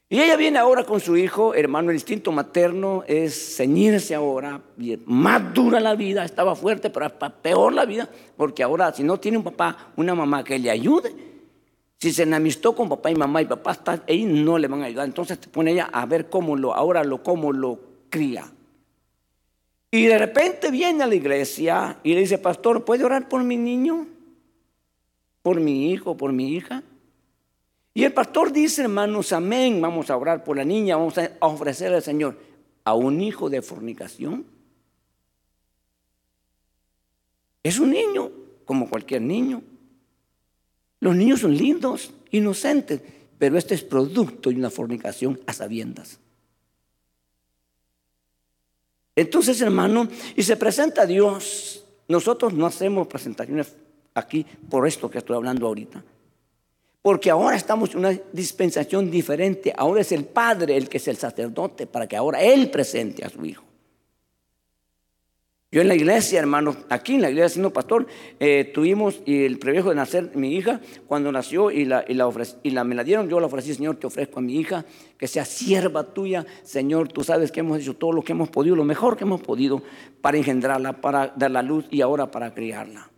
[0.08, 4.62] Y ella viene ahora con su hijo, hermano, el instinto materno es ceñirse ahora,
[5.06, 9.40] más dura la vida, estaba fuerte, pero peor la vida, porque ahora si no tiene
[9.40, 11.29] un papá, una mamá que le ayude,
[12.00, 14.86] si se enamistó con papá y mamá y papá está ahí, no le van a
[14.86, 15.06] ayudar.
[15.06, 18.50] Entonces te pone ella a ver cómo lo, ahora lo, cómo lo cría.
[19.92, 23.58] Y de repente viene a la iglesia y le dice, pastor, ¿puede orar por mi
[23.58, 24.08] niño?
[25.42, 26.16] ¿Por mi hijo?
[26.16, 26.84] ¿Por mi hija?
[27.94, 31.94] Y el pastor dice, hermanos, amén, vamos a orar por la niña, vamos a ofrecer
[31.94, 32.38] al Señor
[32.86, 34.46] a un hijo de fornicación.
[37.62, 38.32] Es un niño,
[38.64, 39.62] como cualquier niño.
[41.00, 43.02] Los niños son lindos, inocentes,
[43.38, 46.20] pero este es producto de una fornicación a sabiendas.
[49.16, 51.84] Entonces, hermano, y se presenta a Dios.
[52.08, 53.76] Nosotros no hacemos presentaciones
[54.14, 56.04] aquí por esto que estoy hablando ahorita.
[57.02, 59.74] Porque ahora estamos en una dispensación diferente.
[59.76, 63.30] Ahora es el Padre el que es el sacerdote para que ahora Él presente a
[63.30, 63.69] su Hijo.
[65.72, 68.08] Yo en la iglesia, hermano, aquí en la iglesia siendo pastor,
[68.40, 70.82] eh, tuvimos el privilegio de nacer mi hija.
[71.06, 72.28] Cuando nació y, la, y, la
[72.64, 74.84] y la, me la dieron, yo la ofrecí, Señor, te ofrezco a mi hija
[75.16, 76.44] que sea sierva tuya.
[76.64, 79.42] Señor, tú sabes que hemos hecho todo lo que hemos podido, lo mejor que hemos
[79.42, 79.84] podido
[80.22, 83.12] para engendrarla, para dar la luz y ahora para criarla.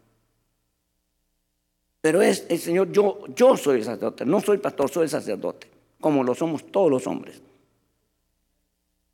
[2.02, 5.68] Pero es el Señor, yo, yo soy el sacerdote, no soy pastor, soy el sacerdote,
[6.02, 7.42] como lo somos todos los hombres.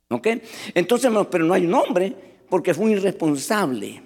[0.08, 0.26] ¿Ok?
[0.74, 4.02] Entonces, pero no hay un hombre porque fue irresponsable.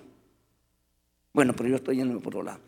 [1.32, 2.60] Bueno, pero yo estoy yendo por otro lado.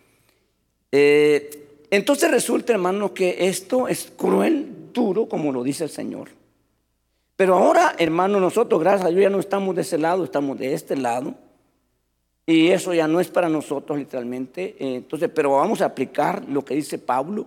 [0.91, 6.29] Eh, entonces resulta, hermano, que esto es cruel, duro, como lo dice el Señor.
[7.37, 10.73] Pero ahora, hermano, nosotros, gracias a Dios, ya no estamos de ese lado, estamos de
[10.73, 11.35] este lado.
[12.47, 14.77] Y eso ya no es para nosotros, literalmente.
[14.79, 17.47] Eh, entonces, pero vamos a aplicar lo que dice Pablo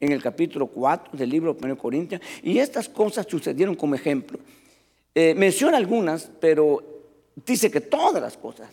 [0.00, 2.20] en el capítulo 4 del libro de 1 Corintios.
[2.42, 4.38] Y estas cosas sucedieron como ejemplo.
[5.14, 6.82] Eh, menciona algunas, pero
[7.44, 8.70] dice que todas las cosas,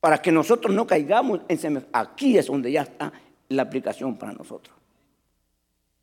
[0.00, 3.12] para que nosotros no caigamos en aquí es donde ya está
[3.48, 4.74] la aplicación para nosotros.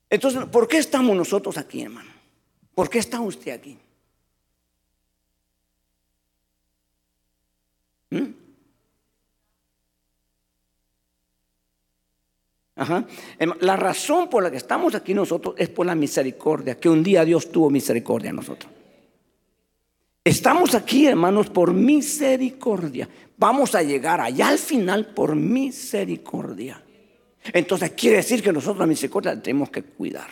[0.09, 2.09] Entonces, ¿por qué estamos nosotros aquí, hermano?
[2.73, 3.77] ¿Por qué está usted aquí?
[8.09, 8.45] ¿Mm?
[12.77, 13.05] Ajá.
[13.39, 17.01] Em, la razón por la que estamos aquí nosotros es por la misericordia, que un
[17.03, 18.71] día Dios tuvo misericordia a nosotros.
[20.25, 23.07] Estamos aquí, hermanos, por misericordia.
[23.37, 26.81] Vamos a llegar allá al final por misericordia.
[27.53, 30.27] Entonces quiere decir que nosotros la misericordia tenemos que cuidar.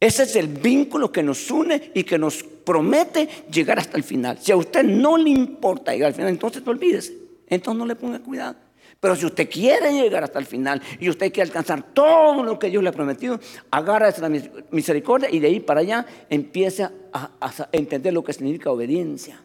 [0.00, 4.38] Ese es el vínculo que nos une y que nos promete llegar hasta el final.
[4.40, 7.16] Si a usted no le importa llegar al final, entonces olvídese.
[7.46, 8.56] Entonces no le ponga cuidado.
[9.00, 12.68] Pero si usted quiere llegar hasta el final y usted quiere alcanzar todo lo que
[12.68, 14.28] Dios le ha prometido, agarra esa
[14.70, 17.30] misericordia y de ahí para allá empiece a,
[17.72, 19.42] entender lo que significa obediencia.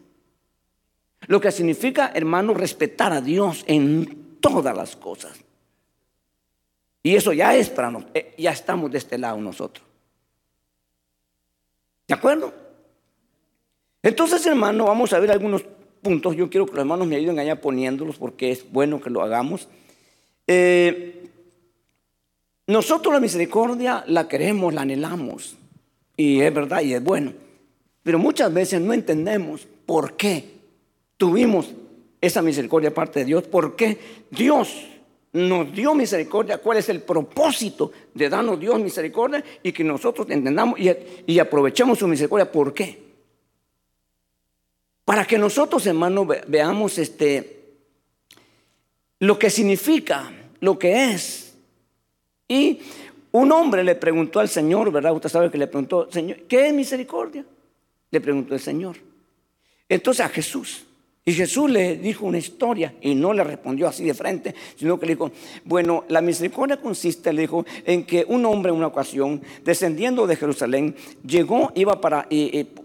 [1.26, 5.38] Lo que significa, hermano, respetar a Dios en todas las cosas.
[7.02, 9.86] Y eso ya es para nosotros, eh, ya estamos de este lado nosotros.
[12.06, 12.52] ¿De acuerdo?
[14.02, 15.64] Entonces, hermano, vamos a ver algunos
[16.06, 19.22] puntos, yo quiero que los hermanos me ayuden allá poniéndolos porque es bueno que lo
[19.22, 19.66] hagamos.
[20.46, 21.28] Eh,
[22.68, 25.56] nosotros la misericordia la queremos, la anhelamos,
[26.16, 27.32] y es verdad y es bueno,
[28.04, 30.44] pero muchas veces no entendemos por qué
[31.16, 31.72] tuvimos
[32.20, 33.98] esa misericordia parte de Dios, por qué
[34.30, 34.86] Dios
[35.32, 40.78] nos dio misericordia, cuál es el propósito de darnos Dios misericordia y que nosotros entendamos
[40.78, 40.88] y,
[41.26, 43.05] y aprovechemos su misericordia, ¿por qué?
[45.06, 47.62] Para que nosotros, hermanos, veamos este,
[49.20, 51.54] lo que significa, lo que es.
[52.48, 52.80] Y
[53.30, 55.14] un hombre le preguntó al Señor, ¿verdad?
[55.14, 57.44] Usted sabe que le preguntó, Señor, ¿qué es misericordia?
[58.10, 58.96] Le preguntó el Señor.
[59.88, 60.84] Entonces a Jesús.
[61.28, 65.06] Y Jesús le dijo una historia y no le respondió así de frente, sino que
[65.06, 65.32] le dijo,
[65.64, 70.36] bueno, la misericordia consiste, le dijo, en que un hombre en una ocasión, descendiendo de
[70.36, 70.94] Jerusalén,
[71.26, 72.28] llegó, iba para,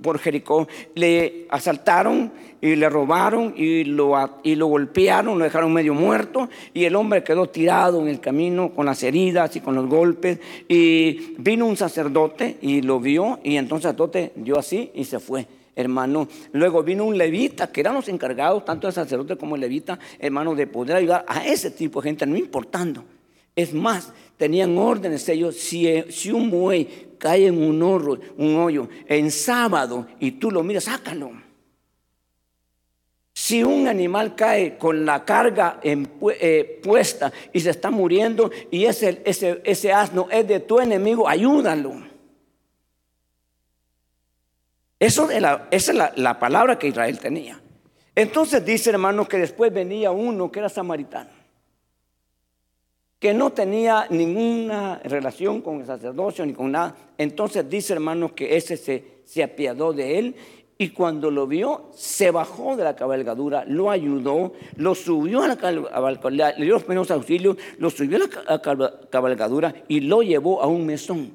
[0.01, 5.93] por Jericó, le asaltaron y le robaron y lo, y lo golpearon, lo dejaron medio
[5.93, 9.85] muerto y el hombre quedó tirado en el camino con las heridas y con los
[9.85, 15.05] golpes y vino un sacerdote y lo vio y entonces el sacerdote dio así y
[15.05, 15.45] se fue
[15.75, 16.27] hermano.
[16.51, 20.55] Luego vino un levita, que eran los encargados, tanto el sacerdote como el levita, hermano,
[20.55, 23.03] de poder ayudar a ese tipo de gente, no importando.
[23.55, 29.29] Es más, tenían órdenes ellos, si, si un buey cae en un, un hoyo en
[29.29, 31.31] sábado y tú lo miras, sácalo.
[33.33, 39.21] Si un animal cae con la carga eh, puesta y se está muriendo y ese,
[39.25, 42.10] ese, ese asno es de tu enemigo, ayúdalo.
[45.01, 47.59] Eso esa es la, la palabra que Israel tenía.
[48.15, 51.41] Entonces dice hermano que después venía uno que era samaritano
[53.21, 56.95] que no tenía ninguna relación con el sacerdocio ni con nada.
[57.19, 60.35] Entonces dice hermano que ese se, se apiadó de él
[60.79, 65.55] y cuando lo vio se bajó de la cabalgadura, lo ayudó, lo subió a la
[65.55, 70.65] cabalgadura, le dio los primeros auxilios, lo subió a la cabalgadura y lo llevó a
[70.65, 71.31] un mesón.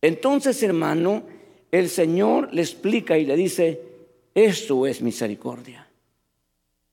[0.00, 1.24] Entonces hermano,
[1.70, 3.80] el Señor le explica y le dice,
[4.34, 5.88] esto es misericordia.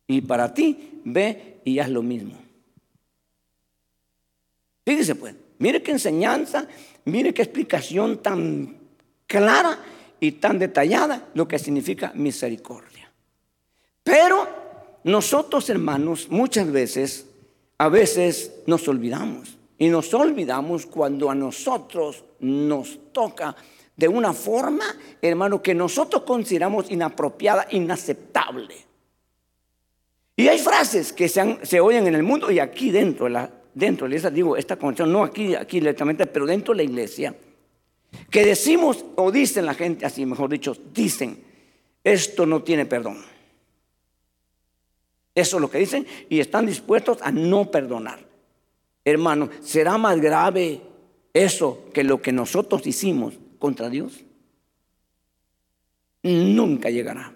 [0.08, 2.38] Y para ti, ve y haz lo mismo.
[4.86, 6.68] Fíjese pues, mire qué enseñanza,
[7.06, 8.78] mire qué explicación tan
[9.26, 9.80] clara
[10.20, 13.12] y tan detallada lo que significa misericordia.
[14.04, 14.48] Pero
[15.04, 17.28] nosotros hermanos muchas veces,
[17.78, 19.58] a veces nos olvidamos.
[19.78, 23.56] Y nos olvidamos cuando a nosotros nos toca
[23.98, 24.86] de una forma,
[25.22, 28.76] hermano, que nosotros consideramos inapropiada, inaceptable.
[30.36, 34.08] Y hay frases que se, oyen en el mundo y aquí dentro de la dentro
[34.08, 37.36] de iglesia, digo, esta convención, no aquí, aquí directamente, pero dentro de la iglesia,
[38.32, 41.44] que decimos o dicen la gente así, mejor dicho, dicen,
[42.02, 43.18] esto no tiene perdón.
[45.36, 48.26] Eso es lo que dicen y están dispuestos a no perdonar.
[49.04, 50.82] Hermano, ¿será más grave
[51.34, 53.34] eso que lo que nosotros hicimos
[53.66, 54.24] contra Dios?
[56.22, 57.34] Nunca llegará.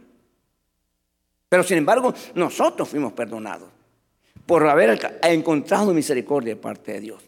[1.50, 3.68] Pero sin embargo, nosotros fuimos perdonados
[4.46, 7.24] por haber encontrado misericordia de parte de Dios.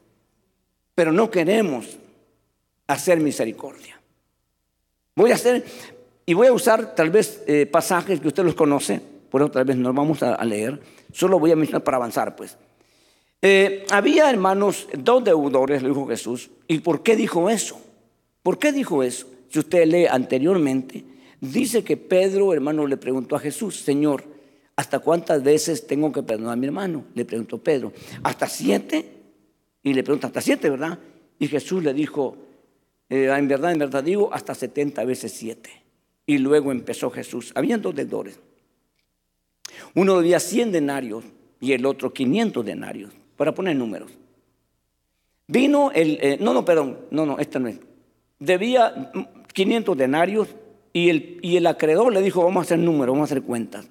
[0.93, 1.97] Pero no queremos
[2.85, 3.99] hacer misericordia.
[5.15, 5.65] Voy a hacer,
[6.27, 9.77] y voy a usar tal vez eh, pasajes que usted los conoce, por tal vez
[9.77, 10.79] no vamos a, leer,
[11.11, 12.55] solo voy a mencionar para avanzar pues.
[13.41, 16.51] Eh, había hermanos, dos deudores, le dijo Jesús.
[16.67, 17.81] ¿Y por qué dijo eso?
[18.43, 19.27] ¿Por qué dijo eso?
[19.49, 21.03] Si usted lee anteriormente,
[21.39, 24.23] dice que Pedro, hermano, le preguntó a Jesús, Señor,
[24.81, 27.05] ¿Hasta cuántas veces tengo que perdonar a mi hermano?
[27.13, 27.93] Le preguntó Pedro.
[28.23, 29.05] ¿Hasta siete?
[29.83, 30.97] Y le pregunta, ¿hasta siete, verdad?
[31.37, 32.35] Y Jesús le dijo,
[33.07, 35.69] eh, en verdad, en verdad digo, hasta setenta veces siete.
[36.25, 37.51] Y luego empezó Jesús.
[37.53, 38.39] Habían dos deudores.
[39.93, 41.25] Uno debía cien denarios
[41.59, 44.11] y el otro quinientos denarios, para poner números.
[45.47, 47.77] Vino el, eh, no, no, perdón, no, no, esta no es.
[48.41, 49.11] Debía
[49.53, 50.47] quinientos denarios
[50.93, 53.87] y el, y el acreedor le dijo, vamos a hacer números, vamos a hacer cuentas.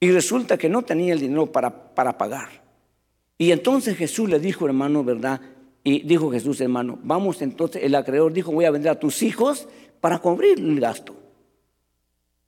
[0.00, 2.48] Y resulta que no tenía el dinero para, para pagar.
[3.38, 5.40] Y entonces Jesús le dijo, hermano, ¿verdad?
[5.84, 9.68] Y dijo Jesús, hermano, vamos entonces, el acreedor dijo, voy a vender a tus hijos
[10.00, 11.14] para cubrir el gasto.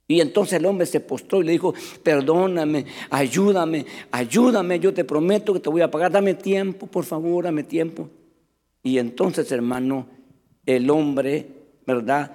[0.05, 1.73] Y entonces el hombre se postró y le dijo,
[2.03, 7.45] perdóname, ayúdame, ayúdame, yo te prometo que te voy a pagar, dame tiempo, por favor,
[7.45, 8.09] dame tiempo.
[8.83, 10.07] Y entonces, hermano,
[10.65, 11.47] el hombre,
[11.85, 12.31] ¿verdad?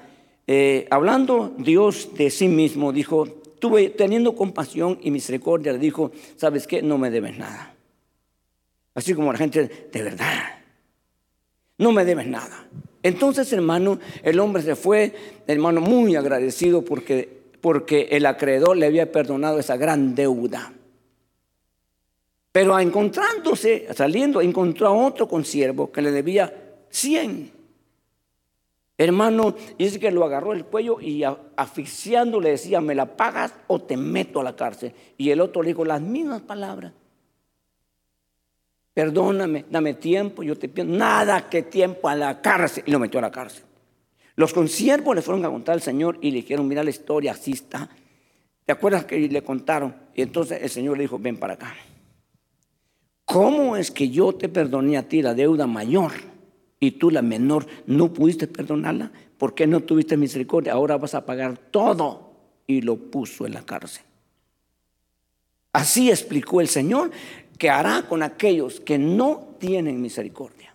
[0.47, 3.27] Eh, hablando Dios de sí mismo, dijo,
[3.59, 6.83] tuve, teniendo compasión y misericordia, le dijo, ¿sabes qué?
[6.83, 7.75] No me debes nada.
[8.95, 10.61] Así como la gente, de verdad,
[11.79, 12.67] no me debes nada.
[13.03, 15.13] Entonces, hermano, el hombre se fue,
[15.47, 17.29] hermano, muy agradecido porque,
[17.61, 20.73] porque el acreedor le había perdonado esa gran deuda.
[22.53, 26.53] Pero encontrándose, saliendo, encontró a otro consiervo que le debía
[26.89, 27.56] 100.
[28.99, 33.81] Hermano, dice que lo agarró el cuello y asfixiando le decía, me la pagas o
[33.81, 34.93] te meto a la cárcel.
[35.19, 36.93] Y el otro le dijo las mismas palabras.
[38.95, 42.85] Perdóname, dame tiempo, yo te pido nada que tiempo a la cárcel.
[42.87, 43.65] Y lo metió a la cárcel.
[44.37, 47.53] Los consiervos le fueron a contar al Señor y le dijeron, mira la historia, así
[47.53, 47.91] está.
[48.65, 49.95] ¿Te acuerdas que le contaron?
[50.15, 51.75] Y entonces el Señor le dijo, ven para acá.
[53.27, 56.13] ¿Cómo es que yo te perdoné a ti la deuda mayor?
[56.79, 60.73] Y tú la menor no pudiste perdonarla, ¿por qué no tuviste misericordia?
[60.73, 62.33] Ahora vas a pagar todo
[62.67, 64.05] y lo puso en la cárcel.
[65.73, 67.11] Así explicó el Señor
[67.59, 70.75] que hará con aquellos que no tienen misericordia.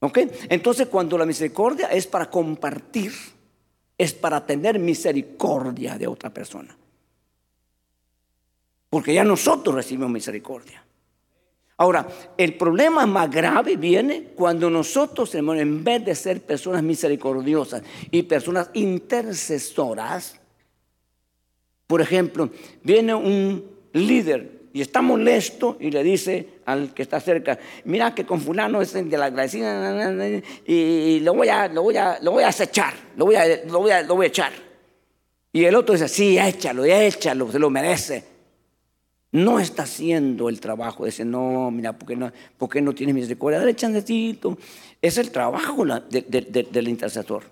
[0.00, 0.18] ¿Ok?
[0.50, 3.12] Entonces cuando la misericordia es para compartir,
[3.96, 6.76] es para tener misericordia de otra persona.
[8.90, 10.84] Porque ya nosotros recibimos misericordia.
[11.76, 12.06] Ahora,
[12.36, 18.22] el problema más grave viene cuando nosotros, hermano, en vez de ser personas misericordiosas y
[18.22, 20.40] personas intercesoras,
[21.86, 22.48] por ejemplo,
[22.82, 28.24] viene un líder y está molesto y le dice al que está cerca, mira que
[28.24, 30.22] con fulano es de la agradecida
[30.66, 33.80] y lo voy a, lo voy a, lo voy a acechar, lo voy a, lo
[33.80, 34.52] voy a, lo voy a echar.
[35.52, 38.33] Y el otro dice, sí, échalo, échalo, se lo merece.
[39.34, 41.06] No está haciendo el trabajo.
[41.06, 43.58] Dice, no, mira, ¿por qué no, por qué no tienes misericordia?
[43.58, 44.56] Dale chancecito.
[45.02, 47.42] Es el trabajo del intercesor.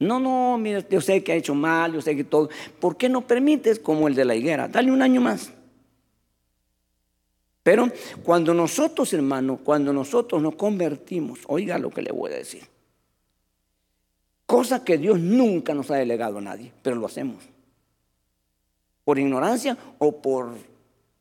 [0.00, 2.50] No, no, mira, yo sé que ha hecho mal, yo sé que todo.
[2.78, 4.68] ¿Por qué no permites como el de la higuera?
[4.68, 5.50] Dale un año más.
[7.62, 7.88] Pero
[8.22, 12.64] cuando nosotros, hermano, cuando nosotros nos convertimos, oiga lo que le voy a decir.
[14.44, 17.44] Cosa que Dios nunca nos ha delegado a nadie, pero lo hacemos.
[19.04, 20.50] Por ignorancia o por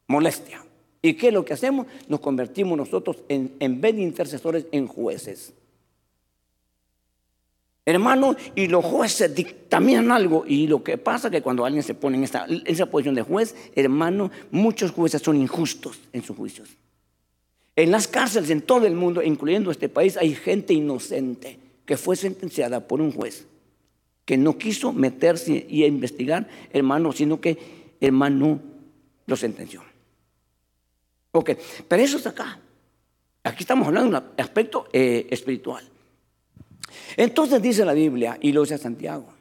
[0.08, 0.64] molestia.
[1.02, 1.88] ¿Y qué es lo que hacemos?
[2.08, 5.54] Nos convertimos nosotros en, en vez de intercesores en jueces.
[7.86, 10.44] Hermano, y los jueces dictaminan algo.
[10.46, 13.16] Y lo que pasa es que cuando alguien se pone en esa, en esa posición
[13.16, 16.70] de juez, hermano, muchos jueces son injustos en sus juicios.
[17.78, 22.18] En las cárceles en todo el mundo, incluyendo este país, hay gente inocente que fue
[22.18, 23.48] sentenciada por un juez
[24.26, 27.58] que no quiso meterse y investigar, hermano, sino que,
[28.02, 28.60] hermano,
[29.26, 29.82] lo sentenció.
[31.32, 31.52] Ok,
[31.88, 32.60] pero eso es acá.
[33.44, 35.88] Aquí estamos hablando de un aspecto eh, espiritual.
[37.16, 39.34] Entonces dice la Biblia, y lo dice Santiago,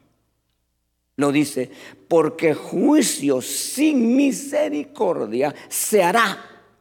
[1.16, 1.70] lo dice,
[2.08, 6.38] porque juicio sin misericordia se hará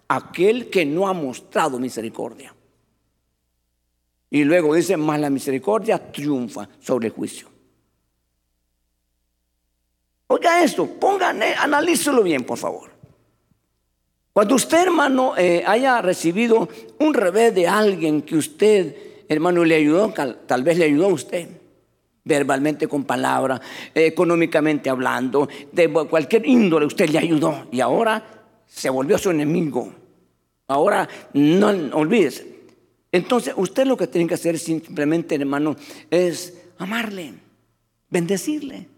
[0.08, 2.54] aquel que no ha mostrado misericordia.
[4.30, 7.48] Y luego dice, más la misericordia triunfa sobre el juicio.
[10.28, 12.95] Oiga esto, pongan, analícelo bien, por favor.
[14.36, 16.68] Cuando usted, hermano, eh, haya recibido
[17.00, 18.94] un revés de alguien que usted,
[19.30, 20.14] hermano, le ayudó,
[20.46, 21.48] tal vez le ayudó a usted,
[22.26, 23.62] verbalmente con palabra,
[23.94, 28.22] económicamente hablando, de cualquier índole usted le ayudó y ahora
[28.68, 29.94] se volvió su enemigo.
[30.68, 32.56] Ahora, no olvídese,
[33.14, 35.78] entonces, usted lo que tiene que hacer simplemente, hermano,
[36.12, 37.36] es amarle,
[38.10, 38.90] bendecirle.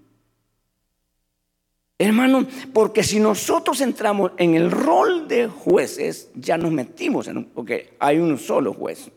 [2.00, 7.46] Hermano, porque si nosotros entramos en el rol de jueces, ya nos metimos en un,
[7.46, 9.10] porque hay un solo juez.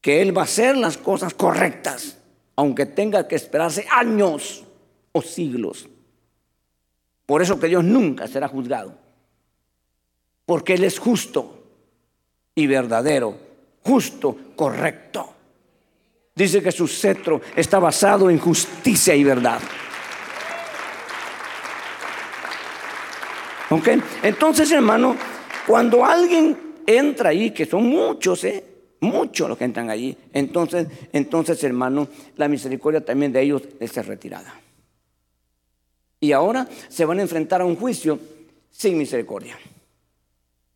[0.00, 2.18] Que él va a hacer las cosas correctas,
[2.54, 4.64] aunque tenga que esperarse años
[5.10, 5.88] o siglos.
[7.26, 8.94] Por eso que Dios nunca será juzgado.
[10.46, 11.64] Porque Él es justo
[12.54, 13.36] y verdadero,
[13.82, 15.30] justo, correcto.
[16.34, 19.60] Dice que su cetro está basado en justicia y verdad.
[24.22, 25.16] Entonces, hermano,
[25.66, 26.56] cuando alguien
[26.86, 28.64] entra ahí, que son muchos, ¿eh?
[29.00, 34.60] Muchos los que entran allí, entonces, entonces, hermano, la misericordia también de ellos es retirada.
[36.20, 38.18] Y ahora se van a enfrentar a un juicio
[38.70, 39.58] sin misericordia.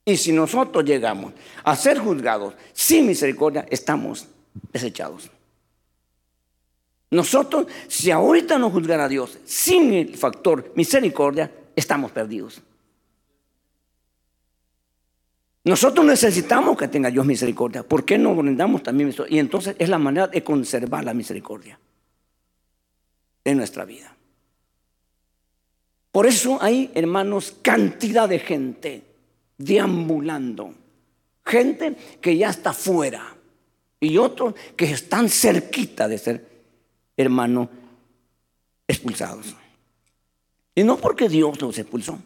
[0.05, 1.33] Y si nosotros llegamos
[1.65, 4.27] a ser juzgados sin misericordia, estamos
[4.73, 5.31] desechados.
[7.11, 12.61] Nosotros, si ahorita nos juzgara Dios sin el factor misericordia, estamos perdidos.
[15.69, 17.83] Nosotros necesitamos que tenga Dios misericordia.
[17.83, 19.37] ¿Por qué no brindamos también misericordia?
[19.37, 21.79] Y entonces es la manera de conservar la misericordia
[23.45, 24.17] en nuestra vida.
[26.11, 29.03] Por eso hay, hermanos, cantidad de gente
[29.59, 30.73] deambulando.
[31.45, 33.37] Gente que ya está fuera
[34.01, 36.49] y otros que están cerquita de ser,
[37.15, 37.69] hermano,
[38.87, 39.55] expulsados.
[40.75, 42.19] Y no porque Dios los expulsó.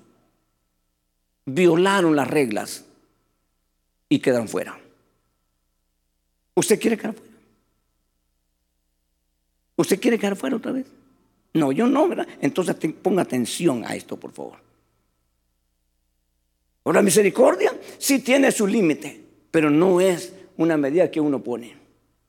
[1.45, 2.85] Violaron las reglas
[4.13, 4.79] y quedaron fuera.
[6.55, 7.33] ¿Usted quiere quedar fuera?
[9.75, 10.87] ¿Usted quiere quedar fuera otra vez?
[11.55, 12.29] No, yo no, ¿verdad?
[12.43, 14.59] Entonces ponga atención a esto, por favor.
[16.85, 21.75] Ahora, la misericordia sí tiene su límite, pero no es una medida que uno pone.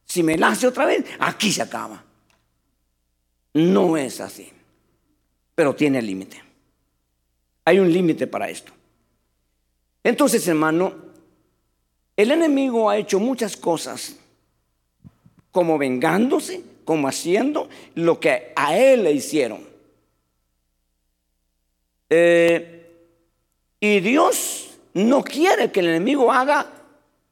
[0.05, 2.01] Si me la hace otra vez, aquí se acaba.
[3.55, 4.49] No es así,
[5.53, 6.41] pero tiene límite.
[7.65, 8.71] Hay un límite para esto.
[10.01, 11.11] Entonces, hermano,
[12.15, 14.15] el enemigo ha hecho muchas cosas,
[15.51, 19.65] como vengándose, como haciendo lo que a él le hicieron.
[22.09, 22.91] Eh,
[23.79, 26.71] y Dios no quiere que el enemigo haga.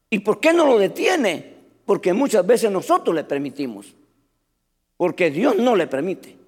[0.10, 1.54] ¿Y por qué no lo detiene?
[1.86, 3.94] Porque muchas veces nosotros le permitimos.
[4.98, 6.41] Porque Dios no le permite.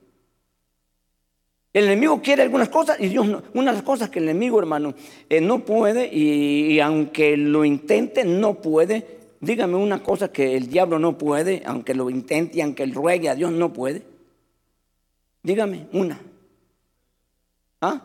[1.74, 3.41] El enemigo quiere algunas cosas y Dios no.
[3.55, 4.93] Unas cosas que el enemigo, hermano,
[5.28, 9.21] eh, no puede y, aunque lo intente, no puede.
[9.39, 13.28] Dígame una cosa que el diablo no puede, aunque lo intente y aunque él ruegue
[13.28, 14.03] a Dios, no puede.
[15.41, 16.21] Dígame una.
[17.82, 18.03] ¿Ah?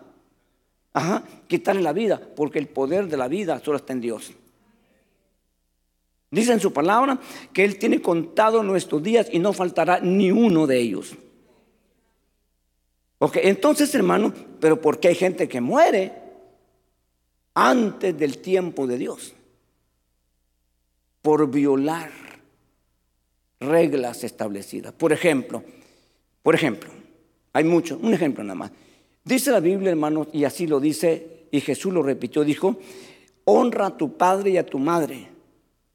[0.94, 4.32] Ajá, quitarle la vida, porque el poder de la vida solo está en Dios.
[6.30, 7.20] Dice en su palabra
[7.52, 11.14] que Él tiene contado nuestros días y no faltará ni uno de ellos.
[13.18, 16.12] Ok, entonces hermano, pero ¿por qué hay gente que muere
[17.54, 19.34] antes del tiempo de Dios?
[21.20, 22.10] Por violar
[23.60, 24.92] reglas establecidas.
[24.92, 25.64] Por ejemplo,
[26.42, 26.90] por ejemplo,
[27.52, 28.70] hay mucho, un ejemplo nada más.
[29.24, 32.78] Dice la Biblia, hermano, y así lo dice, y Jesús lo repitió, dijo,
[33.44, 35.28] honra a tu padre y a tu madre,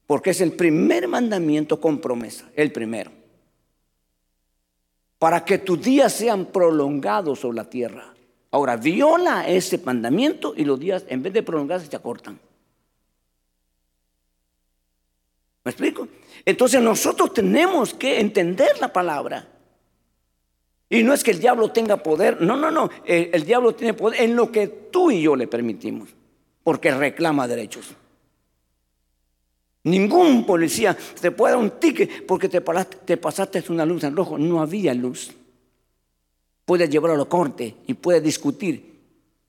[0.06, 3.10] porque es el primer mandamiento con promesa, el primero.
[5.24, 8.12] Para que tus días sean prolongados sobre la tierra.
[8.50, 12.38] Ahora, viola ese mandamiento y los días, en vez de prolongarse, se acortan.
[15.64, 16.08] ¿Me explico?
[16.44, 19.48] Entonces nosotros tenemos que entender la palabra.
[20.90, 24.20] Y no es que el diablo tenga poder, no, no, no, el, diablo tiene poder
[24.20, 26.10] en lo que tú y yo le permitimos,
[26.62, 27.96] porque reclama derechos.
[29.84, 34.38] Ningún policía te puede dar un ticket porque te, te pasaste una luz en rojo,
[34.38, 35.32] no había luz.
[36.64, 38.94] Puedes llevarlo a la corte y puedes discutir.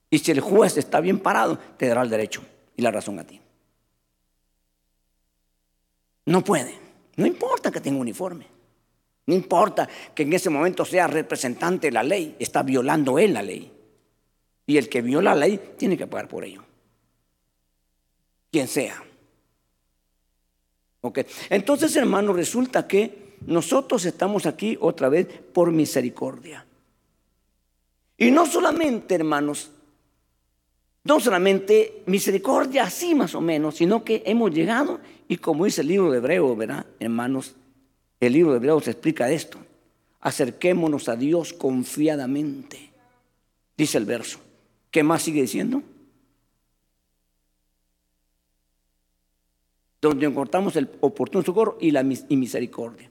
[0.09, 2.43] Y si el juez está bien parado, te dará el derecho
[2.75, 3.39] y la razón a ti.
[6.25, 6.75] No puede.
[7.15, 8.47] No importa que tenga uniforme.
[9.27, 12.35] No importa que en ese momento sea representante de la ley.
[12.39, 13.71] Está violando él la ley.
[14.67, 16.63] Y el que viola la ley tiene que pagar por ello.
[18.51, 19.01] Quien sea.
[21.49, 26.65] Entonces, hermano, resulta que nosotros estamos aquí otra vez por misericordia.
[28.17, 29.71] Y no solamente, hermanos,
[31.03, 35.87] no solamente misericordia así más o menos, sino que hemos llegado y como dice el
[35.87, 36.85] libro de Hebreo, ¿verdad?
[36.99, 37.55] Hermanos,
[38.19, 39.59] el libro de Hebreo se explica esto.
[40.21, 42.89] Acerquémonos a Dios confiadamente,
[43.77, 44.39] dice el verso.
[44.89, 45.83] ¿Qué más sigue diciendo?
[50.09, 53.09] Donde encontramos el oportuno socorro y la misericordia.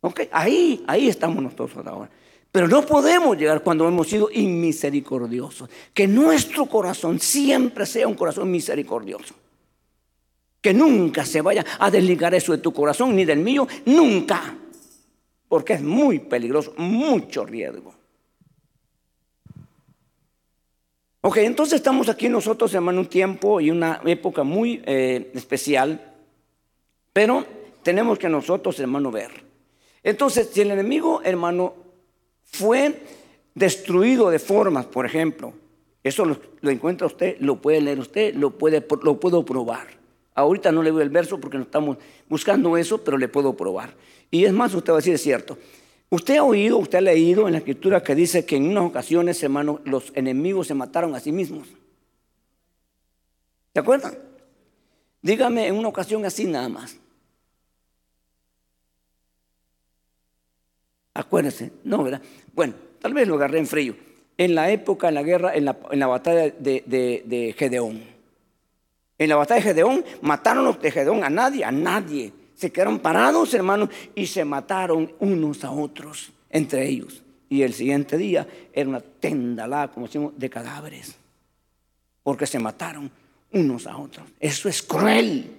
[0.00, 0.22] ¿Ok?
[0.32, 2.10] Ahí, ahí estamos nosotros ahora.
[2.50, 5.68] Pero no podemos llegar cuando hemos sido inmisericordiosos.
[5.92, 9.34] Que nuestro corazón siempre sea un corazón misericordioso.
[10.60, 14.56] Que nunca se vaya a desligar eso de tu corazón ni del mío, nunca.
[15.48, 18.01] Porque es muy peligroso, mucho riesgo.
[21.24, 26.14] Ok, entonces estamos aquí nosotros, hermano, un tiempo y una época muy eh, especial,
[27.12, 27.46] pero
[27.84, 29.30] tenemos que nosotros, hermano, ver.
[30.02, 31.74] Entonces, si el enemigo, hermano,
[32.42, 33.02] fue
[33.54, 35.52] destruido de formas, por ejemplo,
[36.02, 39.86] eso lo, encuentra usted, lo puede leer usted, lo, puede, lo puedo probar.
[40.34, 41.98] Ahorita no le doy el verso porque no estamos
[42.28, 43.94] buscando eso, pero le puedo probar.
[44.28, 45.56] Y es más, usted va a decir, es cierto.
[46.12, 49.42] Usted ha oído, usted ha leído en la escritura que dice que en unas ocasiones,
[49.42, 51.68] hermano, los enemigos se mataron a sí mismos.
[53.72, 54.18] ¿Se acuerdan?
[55.22, 56.98] Dígame en una ocasión así nada más.
[61.14, 62.20] Acuérdense, no, ¿verdad?
[62.52, 63.96] Bueno, tal vez lo agarré en frío.
[64.36, 66.82] En la época, en la guerra, en la, batalla de,
[67.24, 68.02] de, Gedeón.
[69.16, 72.34] En la batalla de Gedeón mataron los de Gedeón a nadie, a nadie.
[72.62, 77.20] Se quedaron parados, hermanos, y se mataron unos a otros, entre ellos.
[77.48, 81.16] Y el siguiente día era una tendalada, como decimos, de cadáveres.
[82.22, 83.10] Porque se mataron
[83.50, 84.28] unos a otros.
[84.38, 85.50] Eso es cruel.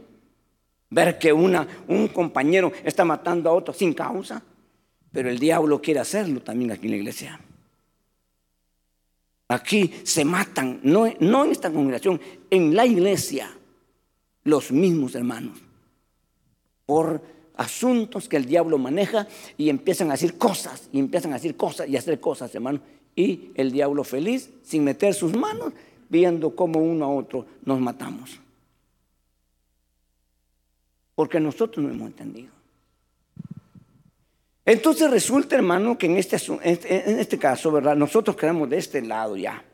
[0.91, 4.41] Ver que una, un compañero está matando a otro sin causa.
[5.11, 7.37] Pero el diablo quiere hacerlo también aquí en la iglesia.
[9.49, 13.51] Aquí se matan, no, en esta congregación, en la iglesia,
[14.45, 15.59] los mismos hermanos,
[16.93, 17.23] por
[17.55, 19.27] asuntos que el diablo maneja
[19.57, 22.81] y empiezan a decir cosas, y empiezan a decir cosas y a hacer cosas, hermano.
[23.15, 25.73] Y el diablo feliz, sin meter sus manos,
[26.07, 28.39] viendo cómo uno a otro nos matamos.
[31.15, 32.51] Porque nosotros no hemos entendido.
[34.63, 37.95] Entonces resulta, hermano, que en este, en este caso, ¿verdad?
[37.95, 39.65] Nosotros quedamos de este lado ya.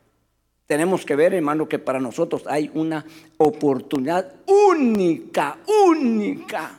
[0.67, 3.05] Tenemos que ver, hermano, que para nosotros hay una
[3.35, 6.78] oportunidad única, única.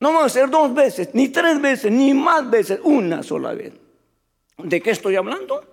[0.00, 3.72] No vamos a ser dos veces, ni tres veces, ni más veces, una sola vez.
[4.58, 5.64] ¿De qué estoy hablando?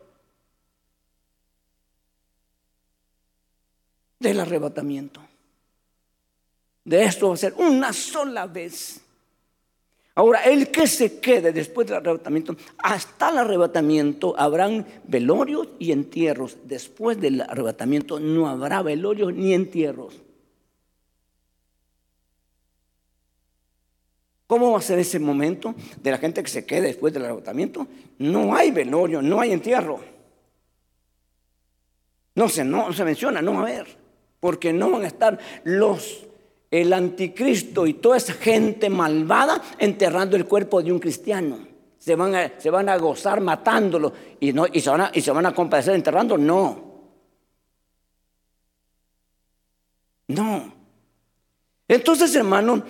[4.19, 5.21] Del arrebatamiento.
[6.83, 9.01] De esto va a ser una sola vez.
[10.15, 16.57] Ahora, el que se quede después del arrebatamiento, hasta el arrebatamiento habrán velorios y entierros.
[16.63, 20.24] Después del arrebatamiento no habrá velorios ni entierros.
[24.47, 27.87] ¿Cómo va a ser ese momento de la gente que se quede después del arrebatamiento?
[28.19, 29.99] No hay velorio, no hay entierro.
[32.35, 33.97] No se, no se menciona, no va a haber,
[34.39, 36.25] porque no van a estar los
[36.71, 41.67] el anticristo y toda esa gente malvada enterrando el cuerpo de un cristiano.
[41.97, 45.21] se van a, se van a gozar matándolo y, no, y, se van a, y
[45.21, 46.37] se van a compadecer enterrando.
[46.37, 46.83] No.
[50.27, 50.73] No.
[51.87, 52.83] Entonces, hermano,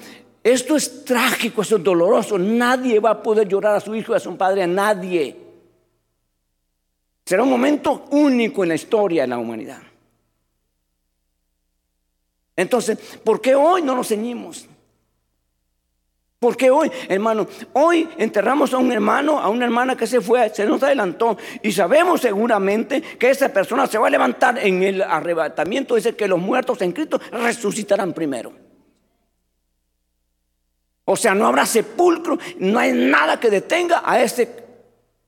[0.45, 2.37] esto es trágico, esto es doloroso.
[2.37, 5.35] Nadie va a poder llorar a su hijo y a su padre, a nadie.
[7.25, 9.81] Será un momento único en la historia de la humanidad.
[12.55, 14.67] Entonces, ¿por qué hoy no nos ceñimos?
[16.37, 20.67] Porque hoy, hermano, hoy enterramos a un hermano, a una hermana que se fue, se
[20.67, 25.95] nos adelantó y sabemos seguramente que esa persona se va a levantar en el arrebatamiento.
[25.95, 28.64] Dice que los muertos en Cristo resucitarán primero.
[31.05, 34.49] O sea, no habrá sepulcro, no hay nada que detenga a ese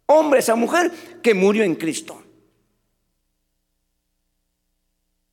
[0.07, 2.23] hombre, esa mujer que murió en Cristo.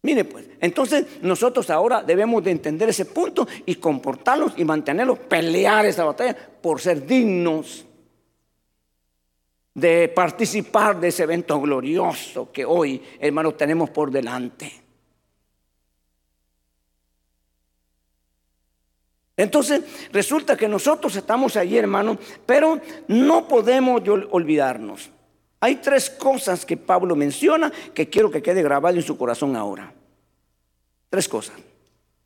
[0.02, 5.86] Mire pues, entonces nosotros ahora debemos de entender ese punto y comportarnos y mantenerlos, pelear
[5.86, 7.86] esa batalla por ser dignos
[9.72, 14.83] de participar de ese evento glorioso que hoy, hermanos, tenemos por delante.
[19.36, 19.82] Entonces,
[20.12, 25.10] resulta que nosotros estamos allí, hermano, pero no podemos olvidarnos.
[25.60, 29.92] Hay tres cosas que Pablo menciona que quiero que quede grabado en su corazón ahora.
[31.10, 31.56] Tres cosas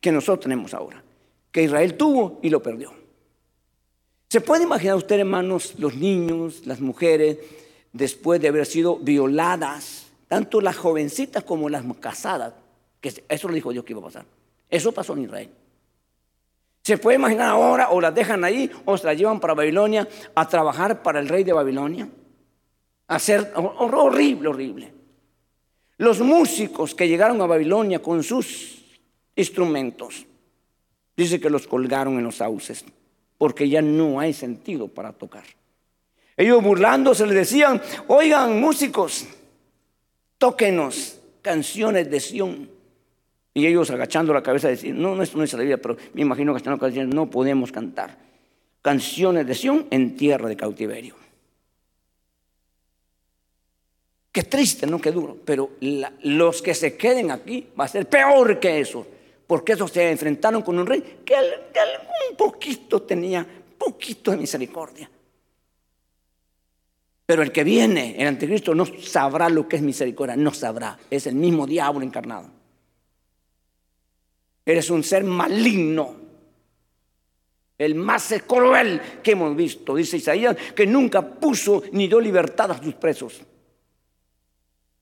[0.01, 1.03] que nosotros tenemos ahora,
[1.51, 2.93] que Israel tuvo y lo perdió.
[4.29, 7.39] ¿Se puede imaginar usted, hermanos, los niños, las mujeres,
[7.93, 12.53] después de haber sido violadas, tanto las jovencitas como las casadas?
[13.01, 14.27] Eso lo dijo Dios que iba a pasar.
[14.69, 15.51] Eso pasó en Israel.
[16.89, 20.49] Se puede imaginar ahora, o las dejan ahí, o se las llevan para Babilonia a
[20.49, 22.09] trabajar para el rey de Babilonia.
[23.09, 24.95] A hacer horrible, horrible.
[25.99, 28.87] Los músicos que llegaron a Babilonia con sus
[29.37, 30.25] instrumentos,
[31.15, 32.87] dice que los colgaron en los sauces,
[33.37, 35.45] porque ya no hay sentido para tocar.
[36.39, 39.27] Ellos burlándose le decían, oigan músicos,
[40.39, 42.78] tóquenos canciones de Sión.
[43.59, 46.23] Y ellos agachando la cabeza decían, no, no, esto no es la Biblia, pero me
[46.23, 48.17] imagino que están diciendo, no podemos cantar
[48.81, 51.17] canciones de Sión en tierra de cautiverio.
[54.31, 58.61] Qué triste, no qué duro, pero los que se queden aquí va a ser peor
[58.61, 59.05] que eso,
[59.45, 63.45] porque esos se enfrentaron con un rey que algún poquito tenía,
[63.77, 65.11] poquito de misericordia.
[67.27, 71.27] Pero el que viene, el anticristo, no sabrá lo que es misericordia, no sabrá, es
[71.27, 72.58] el mismo diablo encarnado.
[74.69, 76.15] Eres un ser maligno.
[77.79, 82.83] El más cruel que hemos visto, dice Isaías, que nunca puso ni dio libertad a
[82.83, 83.41] sus presos.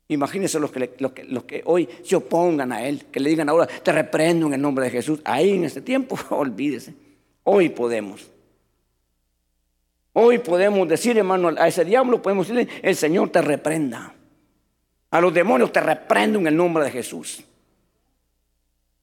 [0.06, 3.48] Imagínense los que, los, que, los que, hoy se opongan a Él, que le digan
[3.48, 5.18] ahora, te reprendo en el nombre de Jesús.
[5.24, 6.94] Ahí en ese tiempo, olvídese.
[7.42, 8.30] Hoy podemos.
[10.12, 14.14] Hoy podemos decir, hermano, a ese diablo podemos decirle, el Señor te reprenda.
[15.10, 17.42] A los demonios te reprendo en el nombre de Jesús.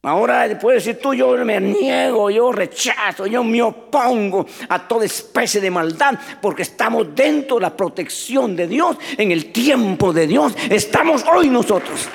[0.05, 5.61] Ahora puedes decir tú, yo me niego, yo rechazo, yo me opongo a toda especie
[5.61, 10.53] de maldad, porque estamos dentro de la protección de Dios, en el tiempo de Dios.
[10.69, 12.09] Estamos hoy nosotros.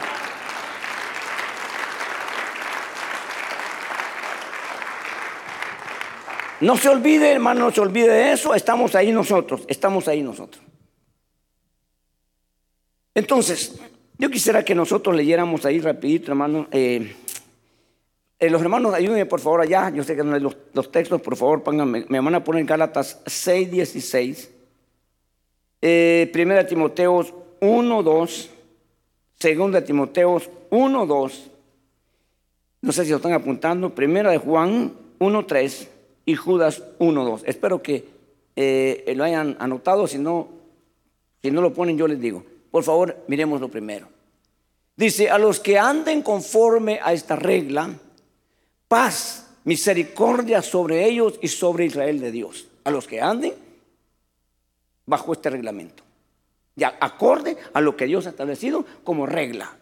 [6.60, 8.54] No se olvide, hermano, no se olvide de eso.
[8.54, 10.62] Estamos ahí nosotros, estamos ahí nosotros.
[13.14, 13.80] Entonces,
[14.18, 16.66] yo quisiera que nosotros leyéramos ahí rapidito, hermano.
[16.70, 17.14] Eh,
[18.40, 19.90] eh, los hermanos, ayúdenme por favor allá.
[19.90, 22.04] Yo sé que hay los, textos, por favor, pónganme.
[22.08, 24.50] Me van a poner Gálatas 6, 16.
[25.82, 28.50] Eh, primera Timoteos 1, 2.
[29.40, 31.50] Segunda Timoteos 1, 2.
[32.80, 33.90] No sé si lo están apuntando.
[33.94, 35.88] Primera de Juan 1, 3
[36.26, 37.42] y Judas 1, 2.
[37.44, 38.04] Espero que
[38.54, 40.06] eh, lo hayan anotado.
[40.06, 40.48] Si no,
[41.42, 42.44] si no lo ponen, yo les digo.
[42.70, 44.06] Por favor, miremos lo primero.
[44.96, 47.90] Dice, a los que anden conforme a esta regla,
[48.88, 53.54] paz, misericordia sobre ellos y sobre Israel de Dios, a los que anden
[55.06, 56.02] bajo este reglamento.
[56.74, 59.76] Ya acorde a lo que Dios ha establecido como regla.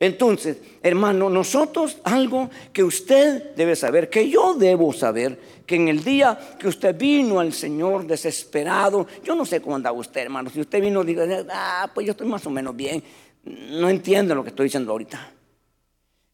[0.00, 6.04] Entonces, hermano, nosotros algo que usted debe saber, que yo debo saber, que en el
[6.04, 10.60] día que usted vino al Señor desesperado, yo no sé cómo andaba usted, hermano, si
[10.60, 11.22] usted vino dijo,
[11.52, 13.02] ah, pues yo estoy más o menos bien,
[13.44, 15.32] no entiendo lo que estoy diciendo ahorita.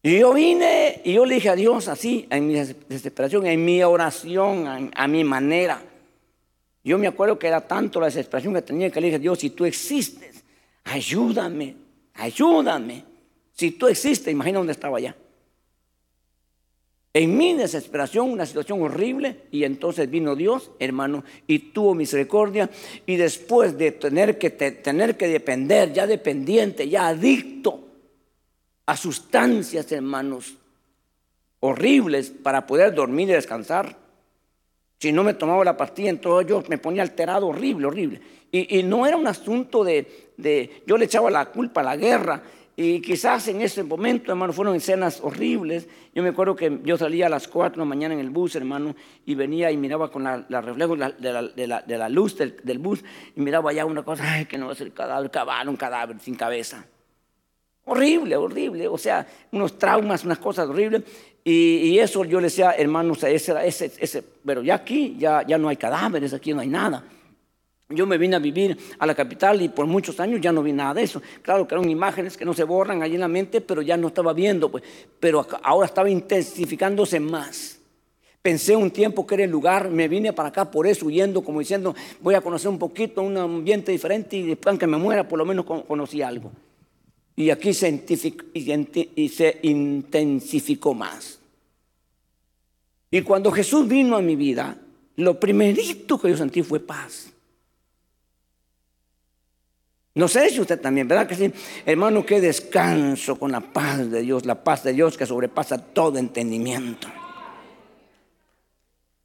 [0.07, 3.83] Y yo vine y yo le dije a Dios así, en mi desesperación, en mi
[3.83, 5.81] oración, a, mi manera.
[6.85, 9.49] Yo me acuerdo que era tanto la desesperación que tenía que le dije, Dios, si
[9.49, 10.45] tú existes,
[10.85, 11.77] ayúdame,
[12.13, 13.03] ayúdame.
[13.55, 15.17] Si tú existes, imagina dónde estaba allá.
[17.15, 22.69] En mi desesperación, una situación horrible, y entonces vino Dios, hermano, y tuvo misericordia.
[23.07, 27.84] Y después de tener que, tener que depender, ya dependiente, ya adicto
[28.87, 30.55] a sustancias, hermanos,
[31.61, 33.97] horribles para poder dormir y descansar.
[34.99, 38.21] Si no me tomaba la pastilla, entonces yo me ponía alterado, horrible, horrible.
[38.51, 42.43] Y, no era un asunto de, de, yo le echaba la culpa a la guerra,
[42.77, 45.89] y quizás en ese momento, hermano, fueron escenas horribles.
[46.13, 48.57] Yo me acuerdo que yo salía a las 4 de la mañana en el bus,
[48.57, 53.05] hermano, y venía y miraba con la, reflejo de, la, luz del, bus,
[53.37, 56.19] y miraba allá una cosa, ay, que no va a ser cadáver, caballo, un cadáver
[56.19, 56.85] sin cabeza.
[57.87, 61.03] Horrible, horrible, o sea, unos traumas, unas cosas horribles.
[61.45, 65.69] Y, eso yo le decía, hermanos, ese, ese, ese, pero ya aquí ya, ya no
[65.69, 67.05] hay cadáveres, aquí no hay nada.
[67.91, 70.73] Yo me vine a vivir a la capital y por muchos años ya no vi
[70.73, 71.21] nada de eso.
[71.43, 74.09] Claro que eran imágenes que no se borran allí en la mente, pero ya no
[74.09, 74.83] estaba viendo, pues.
[75.21, 77.79] Pero ahora estaba intensificándose más.
[78.41, 81.61] Pensé un tiempo que era el lugar, me vine para acá por eso, huyendo, como
[81.61, 85.39] diciendo, voy a conocer un poquito, un ambiente diferente y después aunque me muera, por
[85.39, 86.51] lo menos conocí algo.
[87.37, 87.89] Y aquí se,
[89.63, 91.41] intensificó más.
[93.11, 94.79] Y cuando Jesús vino a mi vida,
[95.17, 97.31] lo primerito que yo sentí fue paz.
[100.17, 101.53] No sé si usted también, ¿verdad que sí?
[101.85, 106.19] Hermano, qué descanso con la paz de Dios, la paz de Dios que sobrepasa todo
[106.19, 107.09] entendimiento.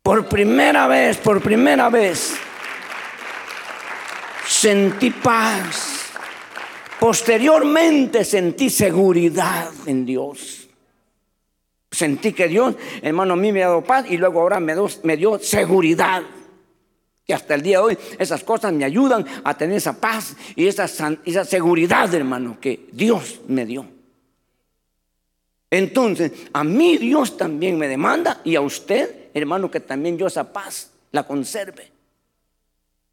[0.02, 2.34] Por primera vez, por primera vez,
[4.48, 5.99] sentí paz.
[7.00, 10.68] Posteriormente sentí seguridad en Dios.
[11.92, 15.40] Sentí que Dios, hermano, a mí me ha dado paz y luego ahora me dio
[15.40, 16.24] seguridad.
[17.26, 20.68] Y hasta el día de hoy esas cosas me ayudan a tener esa paz y
[20.68, 20.86] esa,
[21.26, 23.86] esa seguridad, hermano, que Dios me dio.
[25.72, 30.52] Entonces, a mí Dios también me demanda y a usted, hermano, que también yo esa
[30.52, 31.92] paz la conserve.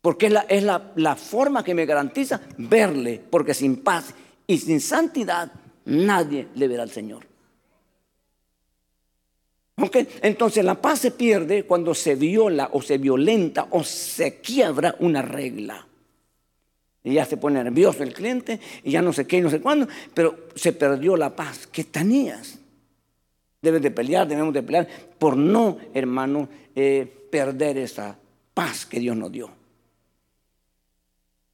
[0.07, 4.15] Porque es, la, forma que me garantiza verle, porque sin paz
[4.47, 5.51] y sin santidad
[5.87, 7.27] nadie le verá al Señor.
[10.23, 15.23] Entonces la paz se pierde cuando se viola o se violenta o se quiebra una
[15.23, 15.85] regla.
[17.03, 19.61] Y ya se pone nervioso el cliente y ya no sé qué y no sé
[19.61, 22.61] cuándo, pero se perdió la paz que tenías.
[23.61, 24.87] Debes de pelear, debemos de pelear
[25.19, 28.17] por no, hermano, eh, perder esa
[28.55, 29.56] paz que Dios nos dio.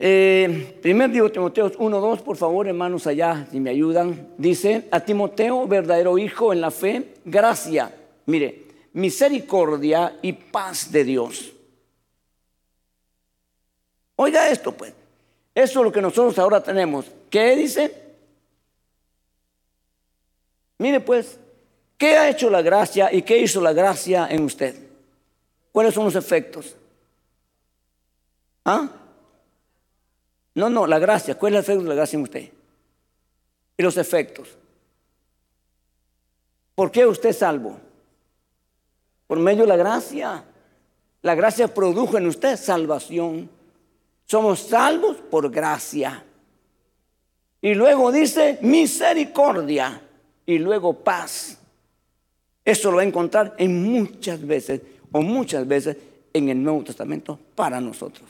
[0.05, 4.35] Eh, primer digo Timoteo 1.2, por favor, hermanos, allá, si me ayudan.
[4.37, 7.95] Dice, a Timoteo, verdadero hijo en la fe, gracia
[8.27, 11.53] Mire, misericordia y paz de Dios.
[14.17, 14.93] Oiga esto, pues.
[15.55, 17.07] Eso es lo que nosotros ahora tenemos.
[17.31, 17.95] ¿Qué dice?
[20.79, 21.39] Mire, pues,
[21.97, 24.75] ¿qué ha hecho la gracia y qué hizo la gracia en usted?
[25.71, 26.77] ¿Cuáles son los efectos?
[28.65, 29.02] ¿Ah?
[30.55, 31.39] No, no, la gracia.
[31.39, 32.53] ¿Cuál es el efecto de la gracia en usted?
[33.77, 34.49] Y los efectos.
[36.75, 37.79] ¿Por qué usted es salvo?
[39.33, 40.45] por medio de la gracia.
[41.23, 43.49] La gracia produjo en usted salvación.
[44.27, 46.23] Somos salvos por gracia.
[47.63, 50.03] Y luego dice misericordia
[50.45, 51.57] y luego paz.
[52.63, 55.97] Eso lo va a encontrar en muchas veces o muchas veces
[56.31, 58.29] en el Nuevo Testamento para nosotros.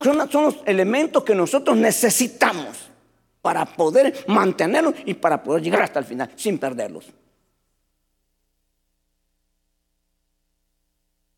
[0.00, 2.90] Son, los elementos que nosotros necesitamos
[3.40, 7.06] para poder mantenerlos y para poder llegar hasta el final sin perderlos.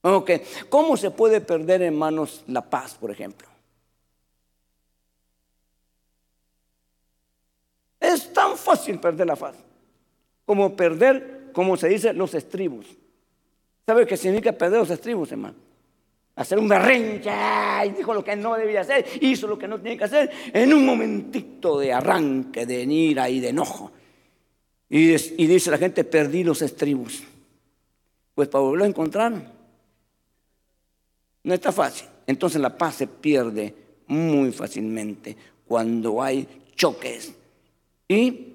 [0.00, 0.30] Ok,
[0.68, 3.48] ¿cómo se puede perder, en manos la paz, por ejemplo?
[8.00, 9.56] Es tan fácil perder la paz
[10.48, 12.86] como perder, como se dice, los estribos.
[13.84, 15.67] ¿Sabe qué significa perder los estribos, hermano?
[16.38, 17.30] Hacer un berrinche,
[17.84, 20.72] y dijo lo que no debía hacer, hizo lo que no tenía que hacer, en
[20.72, 23.90] un momentito de arranque, de ira y de enojo.
[24.88, 27.24] Y, y dice la gente, perdí los estribos.
[28.36, 29.52] Pues para volverlo a encontrar,
[31.42, 32.06] no está fácil.
[32.24, 33.74] Entonces la paz se pierde
[34.06, 35.36] muy fácilmente
[35.66, 37.34] cuando hay choques
[38.06, 38.54] y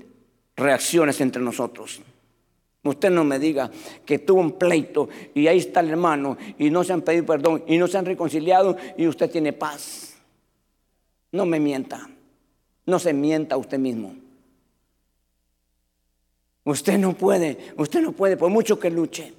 [0.55, 2.01] reacciones entre nosotros.
[2.83, 3.71] Usted no me diga
[4.05, 7.63] que tuvo un pleito y ahí está el hermano y no se han pedido perdón
[7.65, 10.15] y no se han reconciliado y usted tiene paz.
[11.31, 12.09] No me mienta.
[12.85, 14.15] No se mienta usted mismo.
[16.65, 19.33] Usted no puede, usted no puede, por mucho que luche.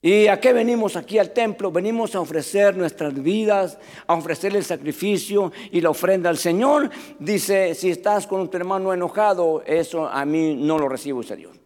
[0.00, 1.72] ¿Y a qué venimos aquí al templo?
[1.72, 6.88] Venimos a ofrecer nuestras vidas, a ofrecer el sacrificio y la ofrenda al Señor.
[7.18, 11.57] Dice, si estás con tu hermano enojado, eso a mí no lo recibo ese Dios.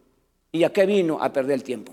[0.53, 1.19] ¿Y a qué vino?
[1.21, 1.93] A perder el tiempo.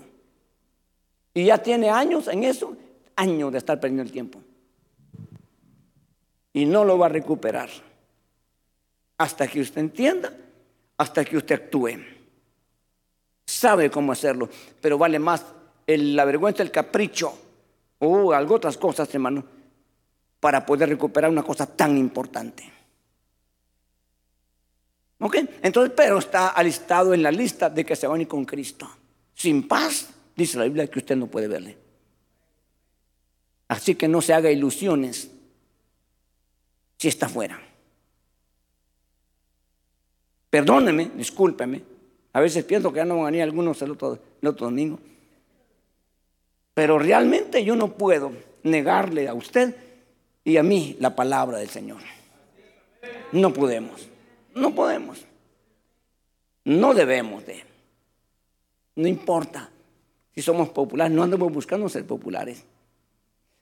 [1.32, 2.76] Y ya tiene años en eso,
[3.16, 4.40] años de estar perdiendo el tiempo.
[6.52, 7.70] Y no lo va a recuperar.
[9.16, 10.32] Hasta que usted entienda,
[10.98, 11.90] hasta que usted actúe.
[13.46, 14.48] Sabe cómo hacerlo,
[14.80, 15.44] pero vale más
[15.86, 17.32] la vergüenza, el capricho
[17.98, 19.44] o algo otras cosas, hermano,
[20.38, 22.79] para poder recuperar una cosa tan importante.
[25.20, 25.36] ¿Ok?
[25.62, 28.90] Entonces, pero está alistado en la lista de que se van a ir con Cristo.
[29.34, 31.76] Sin paz, dice la Biblia que usted no puede verle.
[33.68, 35.30] Así que no se haga ilusiones
[36.96, 37.60] si está fuera.
[40.48, 41.82] Perdóneme, discúlpeme.
[42.32, 44.98] A veces pienso que ya no van a venir algunos el otro, el otro domingo.
[46.74, 49.76] Pero realmente yo no puedo negarle a usted
[50.44, 52.00] y a mí la palabra del Señor.
[53.32, 54.09] No podemos.
[54.54, 55.24] No podemos.
[56.64, 57.64] No debemos de.
[58.96, 59.70] No importa
[60.34, 62.64] si somos populares, no andamos buscando ser populares.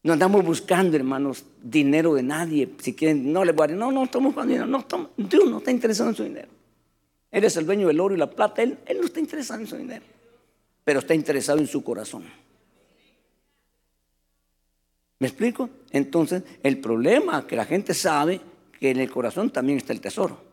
[0.03, 2.75] No andamos buscando, hermanos, dinero de nadie.
[2.79, 4.67] Si quieren, no le voy a decir, no, no estamos buscando dinero.
[4.67, 6.49] No, Dios no está interesado en su dinero.
[7.31, 8.63] Él es el dueño del oro y la plata.
[8.63, 10.05] Él, él no está interesado en su dinero,
[10.85, 12.25] pero está interesado en su corazón.
[15.19, 15.69] ¿Me explico?
[15.91, 18.41] Entonces, el problema que la gente sabe
[18.79, 20.48] que en el corazón también está el tesoro.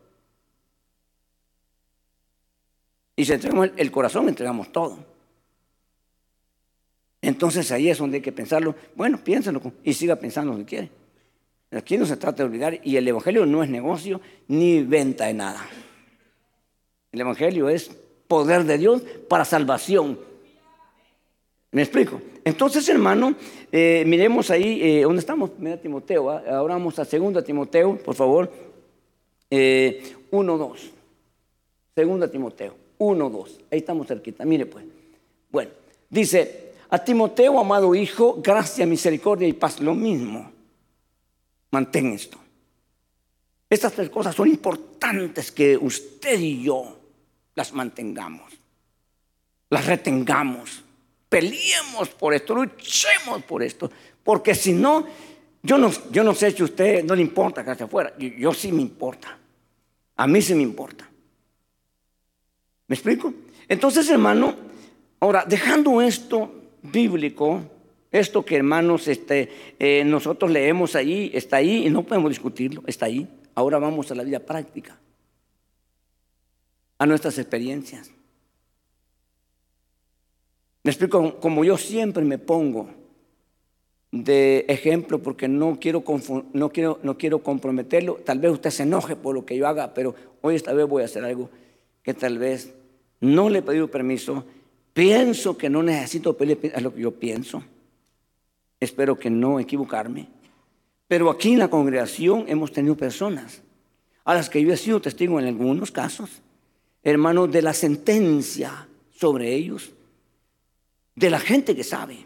[3.16, 4.98] Y si entregamos el corazón, entregamos todo.
[7.22, 8.74] Entonces ahí es donde hay que pensarlo.
[8.94, 10.90] Bueno, piénsalo y siga pensando que quiere.
[11.72, 15.34] Aquí no se trata de olvidar y el Evangelio no es negocio ni venta de
[15.34, 15.66] nada.
[17.10, 17.90] El Evangelio es
[18.28, 20.20] poder de Dios para salvación.
[21.72, 22.20] ¿Me explico?
[22.44, 23.34] Entonces, hermano,
[23.72, 25.50] eh, miremos ahí, eh, ¿dónde estamos?
[25.58, 28.52] Mira Timoteo, ahora vamos a 2 Timoteo, por favor.
[29.50, 30.90] Eh, 1, 2.
[31.96, 32.85] 2 Timoteo.
[32.98, 33.60] 1, 2.
[33.70, 34.44] Ahí estamos cerquita.
[34.44, 34.84] Mire pues.
[35.50, 35.70] Bueno,
[36.08, 40.50] dice, a Timoteo, amado hijo, gracia, misericordia y paz, lo mismo.
[41.70, 42.38] Mantén esto.
[43.68, 46.98] Estas tres cosas son importantes que usted y yo
[47.54, 48.52] las mantengamos,
[49.70, 50.84] las retengamos,
[51.28, 53.90] peleemos por esto, luchemos por esto,
[54.22, 55.06] porque si no,
[55.62, 58.82] yo no, sé si usted no le importa que hacia afuera, yo, yo sí me
[58.82, 59.36] importa,
[60.16, 61.10] a mí sí me importa.
[62.88, 63.32] ¿Me explico?
[63.68, 64.54] Entonces, hermano,
[65.20, 67.62] ahora, dejando esto bíblico,
[68.12, 73.06] esto que hermanos este, eh, nosotros leemos ahí, está ahí y no podemos discutirlo, está
[73.06, 73.28] ahí.
[73.54, 74.98] Ahora vamos a la vida práctica,
[76.98, 78.12] a nuestras experiencias.
[80.84, 82.88] Me explico, como yo siempre me pongo
[84.12, 86.04] de ejemplo porque no quiero,
[86.52, 88.20] no quiero, no quiero comprometerlo.
[88.24, 91.02] Tal vez usted se enoje por lo que yo haga, pero hoy esta vez voy
[91.02, 91.50] a hacer algo
[92.06, 92.72] que tal vez
[93.20, 94.44] no le he pedido permiso,
[94.92, 97.64] pienso que no necesito pedirle a lo que yo pienso.
[98.78, 100.28] Espero que no equivocarme.
[101.08, 103.60] Pero aquí en la congregación hemos tenido personas
[104.24, 106.30] a las que yo he sido testigo en algunos casos,
[107.02, 109.90] hermanos, de la sentencia sobre ellos,
[111.16, 112.24] de la gente que sabe.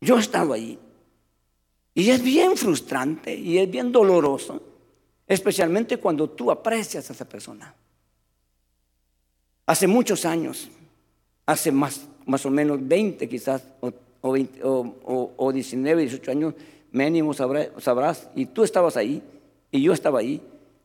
[0.00, 0.76] Yo he estado ahí.
[1.94, 4.60] Y es bien frustrante y es bien doloroso,
[5.26, 7.74] especialmente cuando tú aprecias a esa persona.
[9.66, 10.68] Hace muchos años,
[11.44, 16.54] hace más, más o menos 20 quizás, o, o, o, 19, 18 años,
[16.92, 19.22] mínimo sabrás, y tú estabas ahí,
[19.70, 20.40] y yo estaba ahí,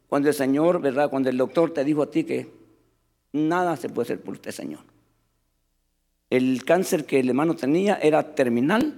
[0.07, 1.09] cuando el Señor, ¿verdad?
[1.09, 2.49] Cuando el doctor te dijo a ti que
[3.33, 4.81] nada se puede hacer por usted, Señor.
[6.29, 8.95] El cáncer que el hermano tenía era terminal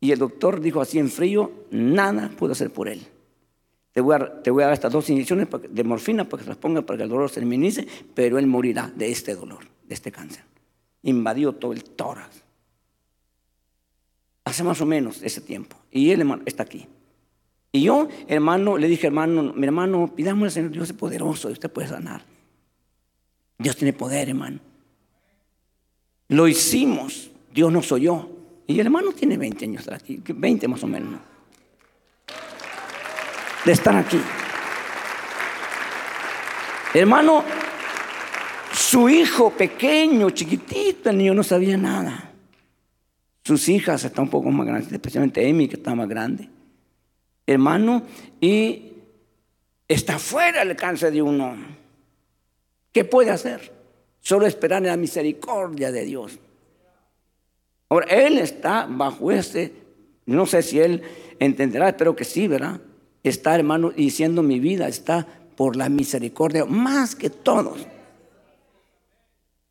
[0.00, 3.06] y el doctor dijo así en frío, nada puedo hacer por él.
[3.92, 4.18] Te voy, a,
[4.66, 7.28] dar estas dos inyecciones de morfina para que se las ponga para que el dolor
[7.28, 10.44] se minimice, pero él morirá de este dolor, de este cáncer.
[11.02, 12.42] Invadió todo el tórax.
[14.44, 15.76] Hace más o menos ese tiempo.
[15.90, 16.86] Y él, hermano, está aquí.
[17.70, 21.52] Y yo, hermano, le dije, hermano, mi hermano, pidamos al Señor, Dios es poderoso y
[21.52, 22.24] usted puede sanar.
[23.58, 24.58] Dios tiene poder, hermano.
[26.28, 28.30] Lo hicimos, Dios nos oyó.
[28.66, 31.31] Y el hermano tiene 20 años aquí, 20 más o menos
[33.64, 34.20] de estar aquí.
[36.94, 37.44] Hermano,
[38.72, 42.32] su hijo pequeño, chiquitito, el niño no sabía nada.
[43.44, 46.48] Sus hijas están un poco más grandes, especialmente Amy, que está más grande.
[47.46, 48.02] Hermano,
[48.40, 48.92] y
[49.88, 51.56] está fuera el alcance de uno.
[52.92, 53.72] ¿Qué puede hacer?
[54.20, 56.38] Solo esperar en la misericordia de Dios.
[57.88, 59.72] Ahora, él está bajo ese,
[60.26, 61.02] no sé si él
[61.38, 62.80] entenderá, espero que sí, ¿verdad?
[63.22, 67.86] Está, hermano, diciendo mi vida está por la misericordia más que todos.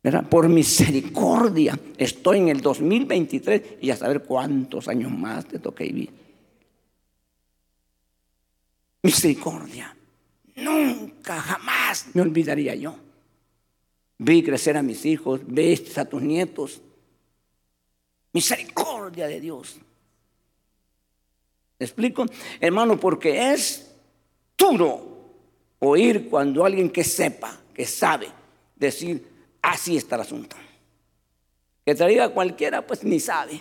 [0.02, 0.28] ¿verdad?
[0.28, 6.10] Por misericordia estoy en el 2023 y a saber cuántos años más te toca vivir.
[9.02, 9.96] Misericordia.
[10.56, 12.96] Nunca, jamás me olvidaría yo.
[14.18, 16.80] Vi crecer a mis hijos, ves a tus nietos.
[18.32, 19.76] Misericordia de Dios.
[21.82, 22.26] ¿Me explico?
[22.60, 23.90] Hermano, porque es
[24.56, 25.34] duro
[25.80, 28.28] oír cuando alguien que sepa, que sabe,
[28.76, 29.26] decir,
[29.60, 30.54] así está el asunto.
[31.84, 33.60] Que te diga cualquiera, pues ni sabe.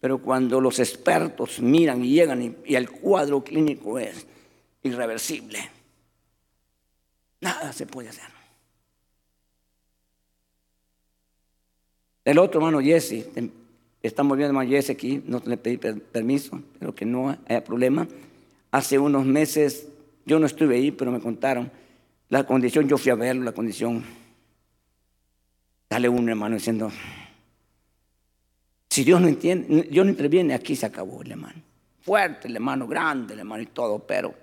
[0.00, 4.26] Pero cuando los expertos miran y llegan y, y el cuadro clínico es
[4.82, 5.60] irreversible,
[7.40, 8.32] nada se puede hacer.
[12.24, 13.26] El otro hermano Jesse,
[14.02, 18.06] estamos viendo hermano Jesse aquí, no le pedí permiso, pero que no haya problema.
[18.70, 19.88] Hace unos meses,
[20.24, 21.70] yo no estuve ahí, pero me contaron
[22.28, 24.04] la condición, yo fui a verlo, la condición.
[25.90, 26.92] Sale un hermano diciendo,
[28.90, 31.62] si Dios no entiende, Dios no interviene, aquí se acabó el hermano.
[32.02, 34.34] Fuerte el hermano, grande el hermano y todo, pero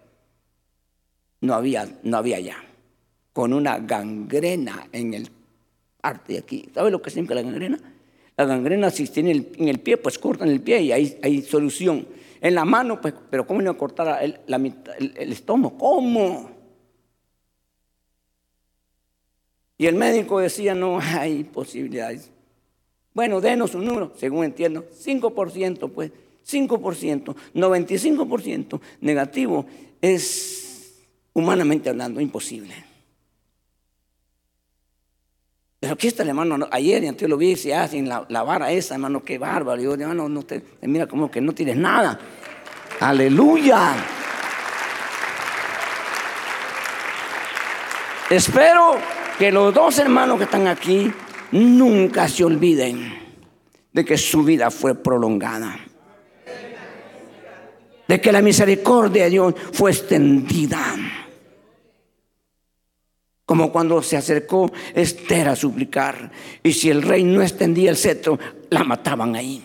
[1.42, 2.58] no había, no había ya.
[3.32, 5.30] Con una gangrena en el
[6.02, 6.70] parte de aquí.
[6.74, 7.80] ¿Sabe lo que significa la gangrena?
[8.38, 12.08] La gangrena si tiene en el pie, pues cortan el pie y hay, hay solución.
[12.42, 15.78] En la mano, pues, pero ¿cómo no cortar el, el estómago?
[15.78, 16.52] ¿Cómo?
[19.78, 22.32] Y el médico decía, no hay posibilidades.
[23.14, 26.12] Bueno, denos un número, según entiendo, 5%, pues,
[26.46, 29.66] 5%, 95% negativo
[30.02, 31.02] es,
[31.34, 32.85] humanamente hablando, imposible.
[35.92, 38.96] Aquí está el hermano, ayer y antes lo vi, se hacen la, la, vara esa,
[38.96, 39.82] hermano, qué bárbaro.
[39.82, 42.20] Yo, hermano, no te, mira como que no tienes nada.
[43.00, 43.94] Aleluya.
[48.30, 48.98] Espero
[49.38, 51.12] que los dos hermanos que están aquí
[51.52, 53.14] nunca se olviden
[53.92, 55.78] de que su vida fue prolongada.
[58.08, 60.96] De que la misericordia de Dios fue extendida
[63.46, 66.32] como cuando se acercó Esther a suplicar,
[66.64, 68.40] y si el rey no extendía el cetro,
[68.70, 69.64] la mataban ahí.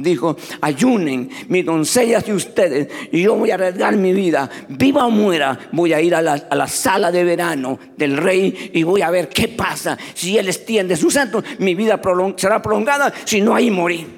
[0.00, 5.10] Dijo, ayunen mis doncellas y ustedes, y yo voy a arriesgar mi vida, viva o
[5.10, 9.28] muera, voy a ir a la, sala de verano del rey y voy a ver
[9.28, 9.98] qué pasa.
[10.14, 12.00] Si él extiende su cetro, mi vida
[12.36, 14.17] será prolongada, si no, ahí morí.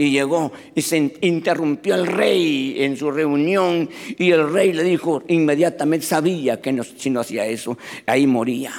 [0.00, 5.24] Y llegó y se interrumpió el rey en su reunión y el rey le dijo,
[5.26, 7.76] inmediatamente sabía que si no hacía eso,
[8.06, 8.72] ahí moría.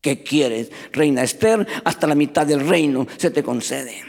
[0.00, 1.64] ¿Qué quieres, reina Esther?
[1.84, 4.02] Hasta la mitad del reino se te concede.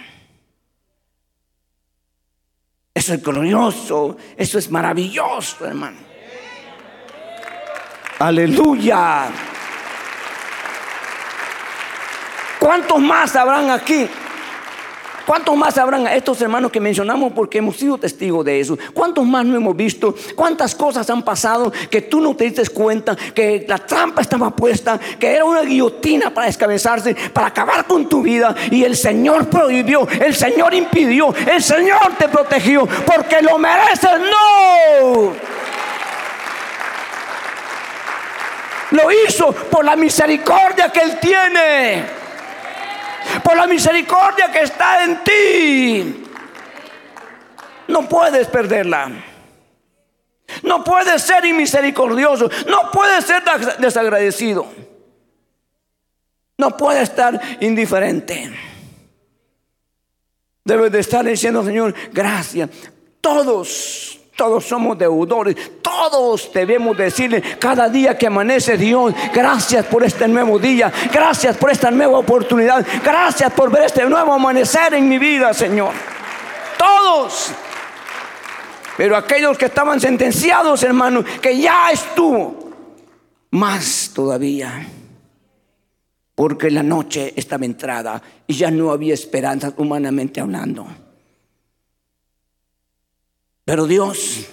[2.91, 5.97] Eso es glorioso, eso es maravilloso, hermano.
[8.17, 9.30] Aleluya.
[12.59, 14.07] ¿Cuántos más habrán aquí?
[15.28, 18.78] ¿Cuántos más habrán estos hermanos que mencionamos porque hemos sido testigos de eso?
[18.93, 20.15] ¿Cuántos más no hemos visto?
[20.38, 23.13] ¿Cuántas cosas han pasado que tú no te diste cuenta?
[23.13, 28.21] Que la trampa estaba puesta, que era una guillotina para descabezarse, para acabar con tu
[28.21, 28.55] vida.
[28.71, 34.21] Y el Señor prohibió, el Señor impidió, el Señor te protegió porque lo mereces.
[34.32, 35.34] No.
[38.91, 42.16] Lo hizo por la misericordia que Él tiene
[43.43, 46.23] por la misericordia que está en ti.
[47.87, 49.11] No puedes perderla.
[50.63, 52.49] No puedes ser inmisericordioso.
[52.67, 53.43] No puedes ser
[53.79, 54.67] desagradecido.
[56.57, 58.51] No puedes estar indiferente.
[60.63, 62.69] Debes de estar diciendo, Señor, gracias.
[63.21, 65.81] Todos todos somos deudores.
[65.81, 70.93] Todos debemos decirle cada día que amanece Dios, gracias por este nuevo día.
[71.11, 72.85] Gracias por esta nueva oportunidad.
[73.03, 75.91] Gracias por ver este nuevo amanecer en mi vida, Señor.
[76.77, 77.51] Todos.
[78.95, 82.69] Pero aquellos que estaban sentenciados, hermano, que ya estuvo,
[83.51, 84.88] más todavía.
[86.35, 91.06] Porque la noche estaba entrada y ya no había esperanza humanamente hablando.
[93.68, 94.48] Pero Dios,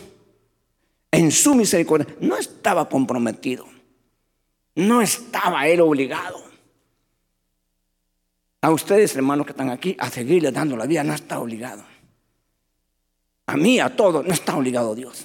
[1.12, 3.64] en su misericordia, no estaba comprometido.
[4.74, 6.42] No estaba él obligado.
[8.60, 11.84] A ustedes, hermanos que están aquí, a seguirle dando la vida, no está obligado.
[13.46, 15.24] A mí, a todos, no está obligado Dios.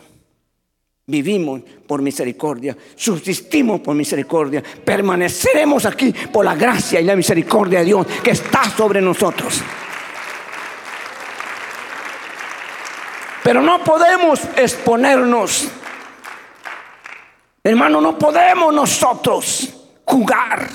[1.07, 7.85] Vivimos por misericordia, subsistimos por misericordia, permaneceremos aquí por la gracia y la misericordia de
[7.85, 9.63] Dios que está sobre nosotros.
[13.49, 15.69] Pero no podemos exponernos.
[17.63, 19.73] Hermano, no podemos nosotros
[20.05, 20.69] jugar.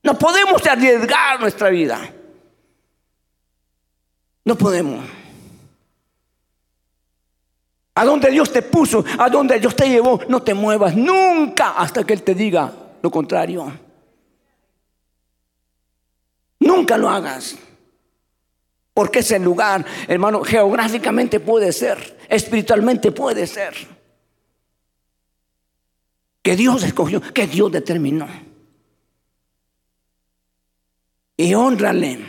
[0.00, 1.98] No podemos arriesgar nuestra vida.
[4.44, 5.04] No podemos.
[7.96, 12.04] A donde Dios te puso, a donde Dios te llevó, no te muevas nunca hasta
[12.04, 12.72] que Él te diga
[13.02, 13.76] lo contrario.
[16.60, 17.56] Nunca lo hagas.
[18.96, 23.74] Porque ese lugar, hermano, geográficamente puede ser, espiritualmente puede ser.
[26.40, 28.26] Que Dios escogió, que Dios determinó.
[31.36, 32.20] Y honrale,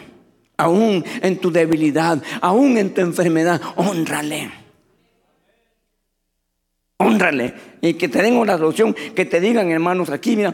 [0.58, 4.52] aún en tu debilidad, aún en tu enfermedad, honrale.
[6.98, 7.54] Honrale.
[7.80, 10.54] Y que te den una solución, que te digan, hermanos, aquí, mira,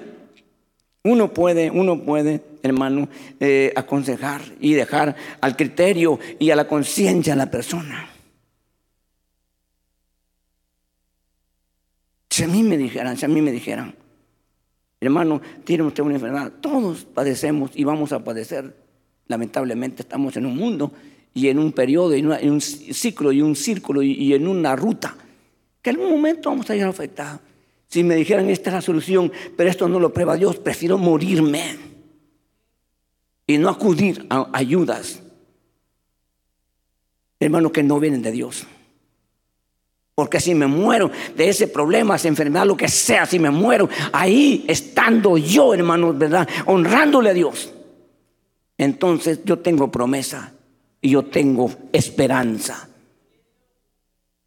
[1.02, 3.10] uno puede, uno puede, hermano,
[3.42, 8.10] eh, aconsejar y dejar al criterio y a la conciencia a la persona.
[12.30, 13.94] Si a mí me dijeran, a mí me dijeran,
[15.02, 18.74] hermano, tiene usted una enfermedad, todos padecemos y vamos a padecer.
[19.28, 20.94] Lamentablemente estamos en un mundo
[21.34, 25.16] y en un periodo, en, un ciclo y un círculo y, en una ruta
[25.82, 27.42] que en algún momento vamos a ir afectados.
[27.90, 31.93] Si me dijeran, esta es la solución, pero esto no lo prueba Dios, prefiero morirme
[33.46, 35.22] y no acudir a ayudas,
[37.40, 38.66] hermanos, que no vienen de Dios.
[40.16, 43.90] Porque si me muero de ese problema, esa enfermedad, lo que sea, si me muero
[44.12, 46.48] ahí estando yo, hermanos, ¿verdad?
[46.68, 47.74] Honrándole a Dios.
[48.78, 50.54] Entonces yo tengo promesa
[51.02, 52.88] y yo tengo esperanza.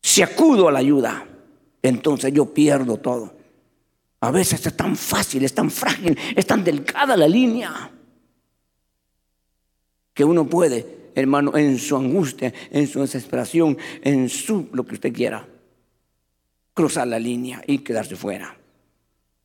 [0.00, 1.26] Si acudo a la ayuda,
[1.82, 3.34] entonces yo pierdo todo.
[4.20, 7.90] A veces es tan fácil, es tan frágil, es tan delgada la línea
[10.16, 15.12] que uno puede, hermano, en su angustia, en su desesperación, en su lo que usted
[15.12, 15.46] quiera,
[16.72, 18.56] cruzar la línea y quedarse fuera.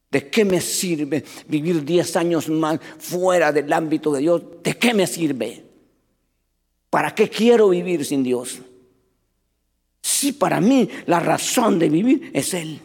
[0.10, 4.44] ¿De qué me sirve vivir 10 años más fuera del ámbito de Dios?
[4.64, 5.62] ¿De qué me sirve?
[6.90, 8.62] ¿Para qué quiero vivir sin Dios?
[10.02, 12.80] Si para mí la razón de vivir es Él.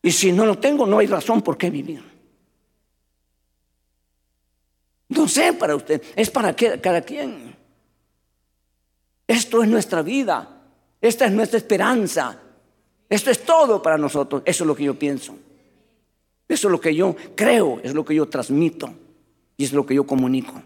[0.00, 2.09] Y si no lo tengo, no hay razón por qué vivir.
[5.10, 7.54] No sé para usted, es para cada quien.
[9.26, 10.62] Esto es nuestra vida,
[11.00, 12.40] esta es nuestra esperanza,
[13.08, 15.34] esto es todo para nosotros, eso es lo que yo pienso,
[16.48, 18.92] eso es lo que yo creo, es lo que yo transmito
[19.56, 20.62] y es lo que yo comunico.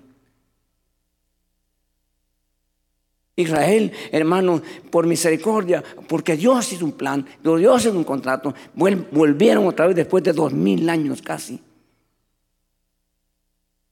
[3.37, 9.87] Israel, hermano, por misericordia, porque Dios hizo un plan, Dios hizo un contrato, volvieron otra
[9.87, 11.61] vez después de dos mil años casi.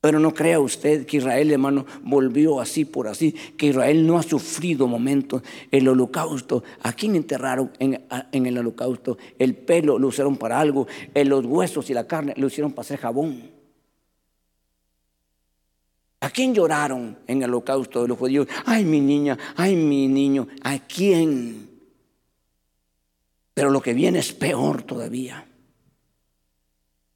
[0.02, 4.24] Pero no crea usted que Israel, hermano, volvió así por así, que Israel no ha
[4.24, 5.42] sufrido momentos.
[5.70, 9.16] El holocausto, ¿a quién enterraron en, el holocausto?
[9.38, 12.98] El pelo lo usaron para algo, los huesos y la carne lo hicieron para hacer
[12.98, 13.48] jabón.
[16.18, 18.48] ¿A quién lloraron en el holocausto de los judíos?
[18.66, 20.48] Ay, mi niña, ay, mi niño.
[20.64, 21.70] ¿A quién?
[23.54, 25.46] Pero lo que viene es peor todavía.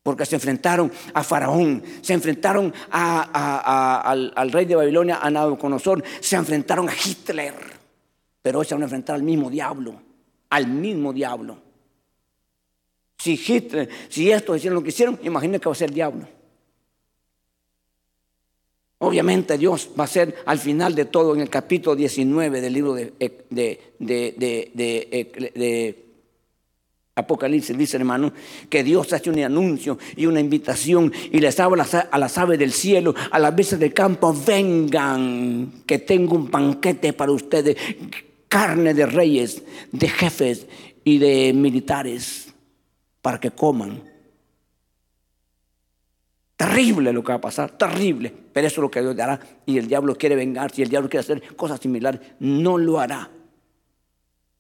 [0.06, 6.88] Porque se enfrentaron a Faraón, se enfrentaron al, rey de Babilonia, a Nabucodonosor, se enfrentaron
[6.88, 7.54] a Hitler.
[8.40, 10.00] Pero hoy se van a enfrentar al mismo diablo,
[10.50, 11.58] al mismo diablo.
[13.18, 16.28] Si Hitler, si esto hicieron lo que hicieron, imagínense que va a ser el diablo.
[18.98, 22.94] Obviamente Dios va a ser al final de todo en el capítulo 19 del libro
[22.94, 26.05] de, de,
[27.18, 28.30] Apocalipsis, dice hermano,
[28.68, 32.72] que Dios hace un anuncio y una invitación y les habla a las aves del
[32.72, 37.74] cielo, a las bestias del campo, vengan, que tengo un banquete para ustedes,
[38.48, 39.62] carne de reyes,
[39.92, 40.66] de jefes
[41.04, 42.52] y de militares,
[43.22, 44.02] para que coman
[46.56, 48.32] Terrible lo que va a pasar, terrible.
[48.52, 49.38] Pero eso es lo que Dios hará.
[49.66, 52.20] Y el diablo quiere vengarse y el diablo quiere hacer cosas similares.
[52.40, 53.30] No lo hará.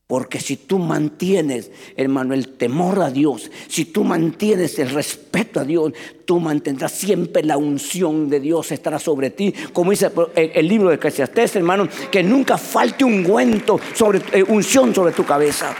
[0.06, 5.64] Porque si tú mantienes, hermano, el temor a Dios, si tú mantienes el respeto a
[5.64, 5.92] Dios,
[6.24, 9.52] tú mantendrás siempre la unción de Dios estará sobre ti.
[9.72, 15.10] Como dice el libro de Eclesiastés, hermano, que nunca falte ungüento sobre eh, unción sobre
[15.10, 15.74] tu cabeza.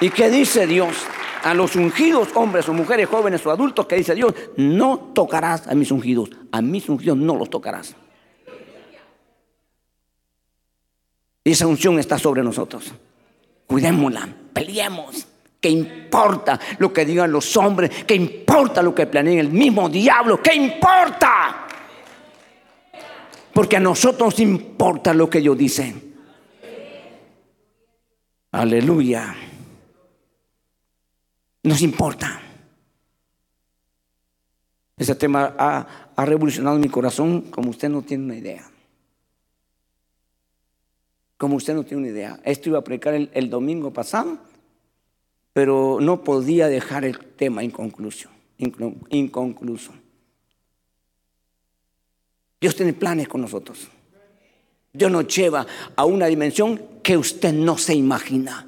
[0.00, 0.94] ¿Y qué dice Dios?
[1.42, 5.74] a los ungidos, hombres o mujeres, jóvenes o adultos, que dice Dios, no tocarás a
[5.74, 7.96] mis ungidos, a mis ungidos no los tocarás.
[11.44, 12.92] Esa unción está sobre nosotros.
[13.66, 15.26] Cuidémosla, peleemos.
[15.60, 18.04] ¿Qué importa lo que digan los hombres?
[18.04, 20.42] ¿Qué importa lo que planeen el mismo diablo?
[20.42, 21.68] ¿Qué importa?
[23.52, 26.14] Porque a nosotros importa lo que ellos dicen.
[28.50, 29.34] Aleluya.
[31.62, 32.40] Nos importa.
[34.96, 38.71] Ese tema ha revolucionado mi corazón como usted no tiene una idea.
[41.42, 42.38] Como usted no tiene una idea.
[42.44, 44.38] Esto iba a predicar el, domingo pasado,
[45.52, 48.28] pero no podía dejar el tema inconcluso.
[49.10, 49.90] Inconcluso.
[52.60, 53.88] Dios tiene planes con nosotros.
[54.92, 55.66] Dios nos lleva
[55.96, 58.64] a una dimensión que usted no se imagina.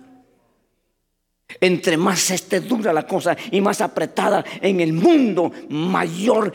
[1.60, 6.52] Entre más esté dura la cosa y más apretada en el mundo, mayor,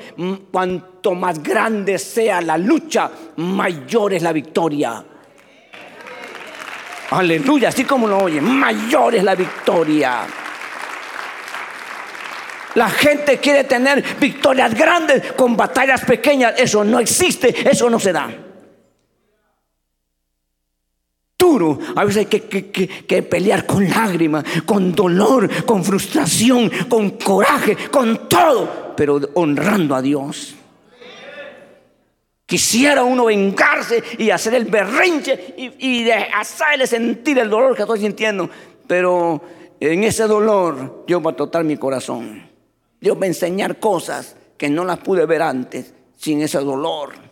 [0.51, 5.05] cuanto más grande sea la lucha, mayor es la victoria.
[7.11, 10.21] Aleluya, así como lo oye, mayor es la victoria.
[12.75, 16.53] La gente quiere tener victorias grandes con batallas pequeñas.
[16.57, 18.29] Eso no existe, eso no se da.
[21.37, 26.69] Duro, a veces hay que, que- que- que pelear con lágrimas, con dolor, con frustración,
[26.87, 30.55] con coraje, con todo, pero honrando a Dios.
[32.49, 38.49] Quisiera uno vengarse y hacer el berrinche y, hacerle sentir el dolor que estoy sintiendo.
[38.87, 39.39] Pero
[39.79, 42.49] en ese dolor Dios va a tocar mi corazón.
[42.99, 47.28] Dios va a enseñar cosas que no las pude ver antes sin ese dolor.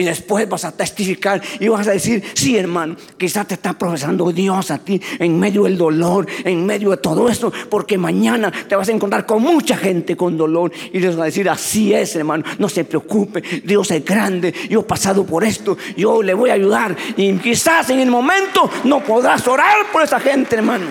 [0.00, 4.32] Y después vas a testificar y vas a decir, sí hermano, quizás te está profesando
[4.32, 8.74] Dios a ti en medio del dolor, en medio de todo esto, porque mañana te
[8.74, 12.16] vas a encontrar con mucha gente con dolor y les vas a decir, así es
[12.16, 16.48] hermano, no se preocupe, Dios es grande, yo he pasado por esto, yo le voy
[16.48, 20.86] a ayudar y quizás en el momento no podrás orar por esa gente hermano.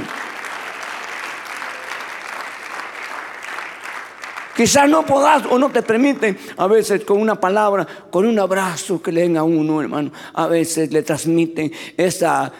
[4.59, 9.01] Quizás no podás o no te permiten a veces con una palabra, con un abrazo
[9.01, 10.11] que le den a uno, hermano.
[10.33, 12.51] A veces le transmiten esa,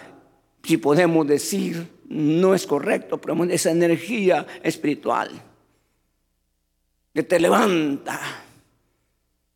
[0.62, 5.30] si podemos decir, no es correcto, pero esa energía espiritual
[7.12, 8.18] que te levanta.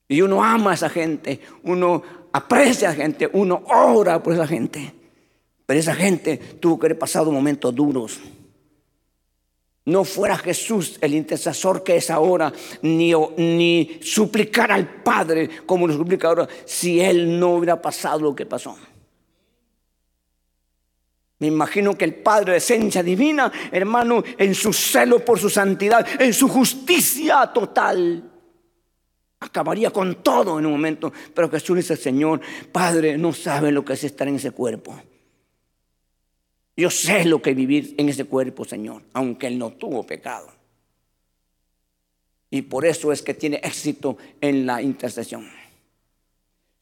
[0.07, 4.47] Y uno ama a esa gente, uno aprecia a esa gente, uno ora por esa
[4.47, 4.93] gente.
[5.65, 8.21] Pero esa gente tuvo que haber pasado momentos duros.
[9.86, 12.52] No fuera Jesús el intercesor que es ahora,
[12.82, 18.35] ni, ni suplicar al Padre como lo suplica ahora, si Él no hubiera pasado lo
[18.35, 18.77] que pasó.
[21.39, 26.06] Me imagino que el Padre de esencia divina, hermano, en su celo por su santidad,
[26.19, 28.32] en su justicia total,
[29.40, 31.12] acabaría con todo en un momento.
[31.35, 32.40] Pero Jesús dice, Señor,
[32.73, 34.98] Padre, no sabe lo que es estar en ese cuerpo.
[36.77, 40.49] Yo sé lo que vivir en ese cuerpo, Señor, aunque Él no tuvo pecado.
[42.51, 45.49] Y por eso es que tiene éxito en la intercesión.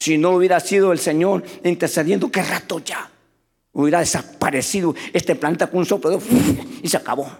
[0.00, 3.10] Si no hubiera sido el Señor intercediendo, ¿qué rato ya?
[3.72, 6.18] Hubiera desaparecido este planeta con un soplo de
[6.82, 7.30] y se acabó.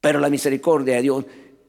[0.00, 1.24] Pero la misericordia de Dios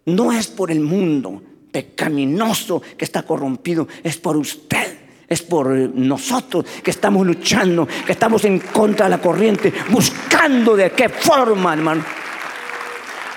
[0.05, 4.90] no es por el mundo pecaminoso que está corrompido, es por usted
[5.31, 10.91] es por nosotros que estamos luchando, que estamos en contra de la corriente, buscando de
[10.91, 12.03] qué forma, hermano,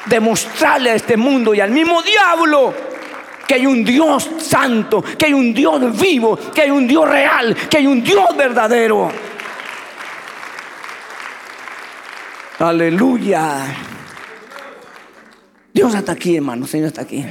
[0.06, 2.74] demostrarle a este mundo y al mismo diablo
[3.46, 7.54] que hay un Dios santo, que hay un Dios vivo, que hay un Dios real,
[7.70, 9.12] que hay un Dios verdadero.
[12.58, 13.66] Aleluya.
[15.72, 17.24] Dios está aquí, hermano, Señor está aquí.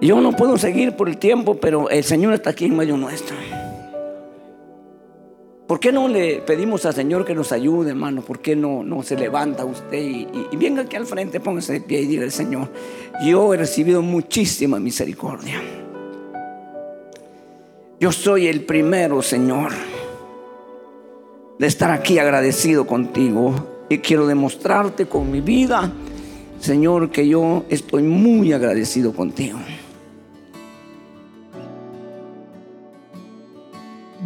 [0.00, 3.36] Yo no puedo seguir por el tiempo, pero el Señor está aquí en medio nuestro.
[5.66, 8.22] ¿Por qué no le pedimos al Señor que nos ayude, hermano?
[8.22, 11.80] ¿Por qué no, no se levanta usted y, y, venga aquí al frente, póngase de
[11.82, 12.70] pie y diga al Señor,
[13.22, 15.60] yo he recibido muchísima misericordia.
[18.00, 19.72] Yo soy el primero, Señor,
[21.58, 25.92] de estar aquí agradecido contigo y quiero demostrarte con mi vida,
[26.60, 29.58] Señor, que yo estoy muy agradecido contigo.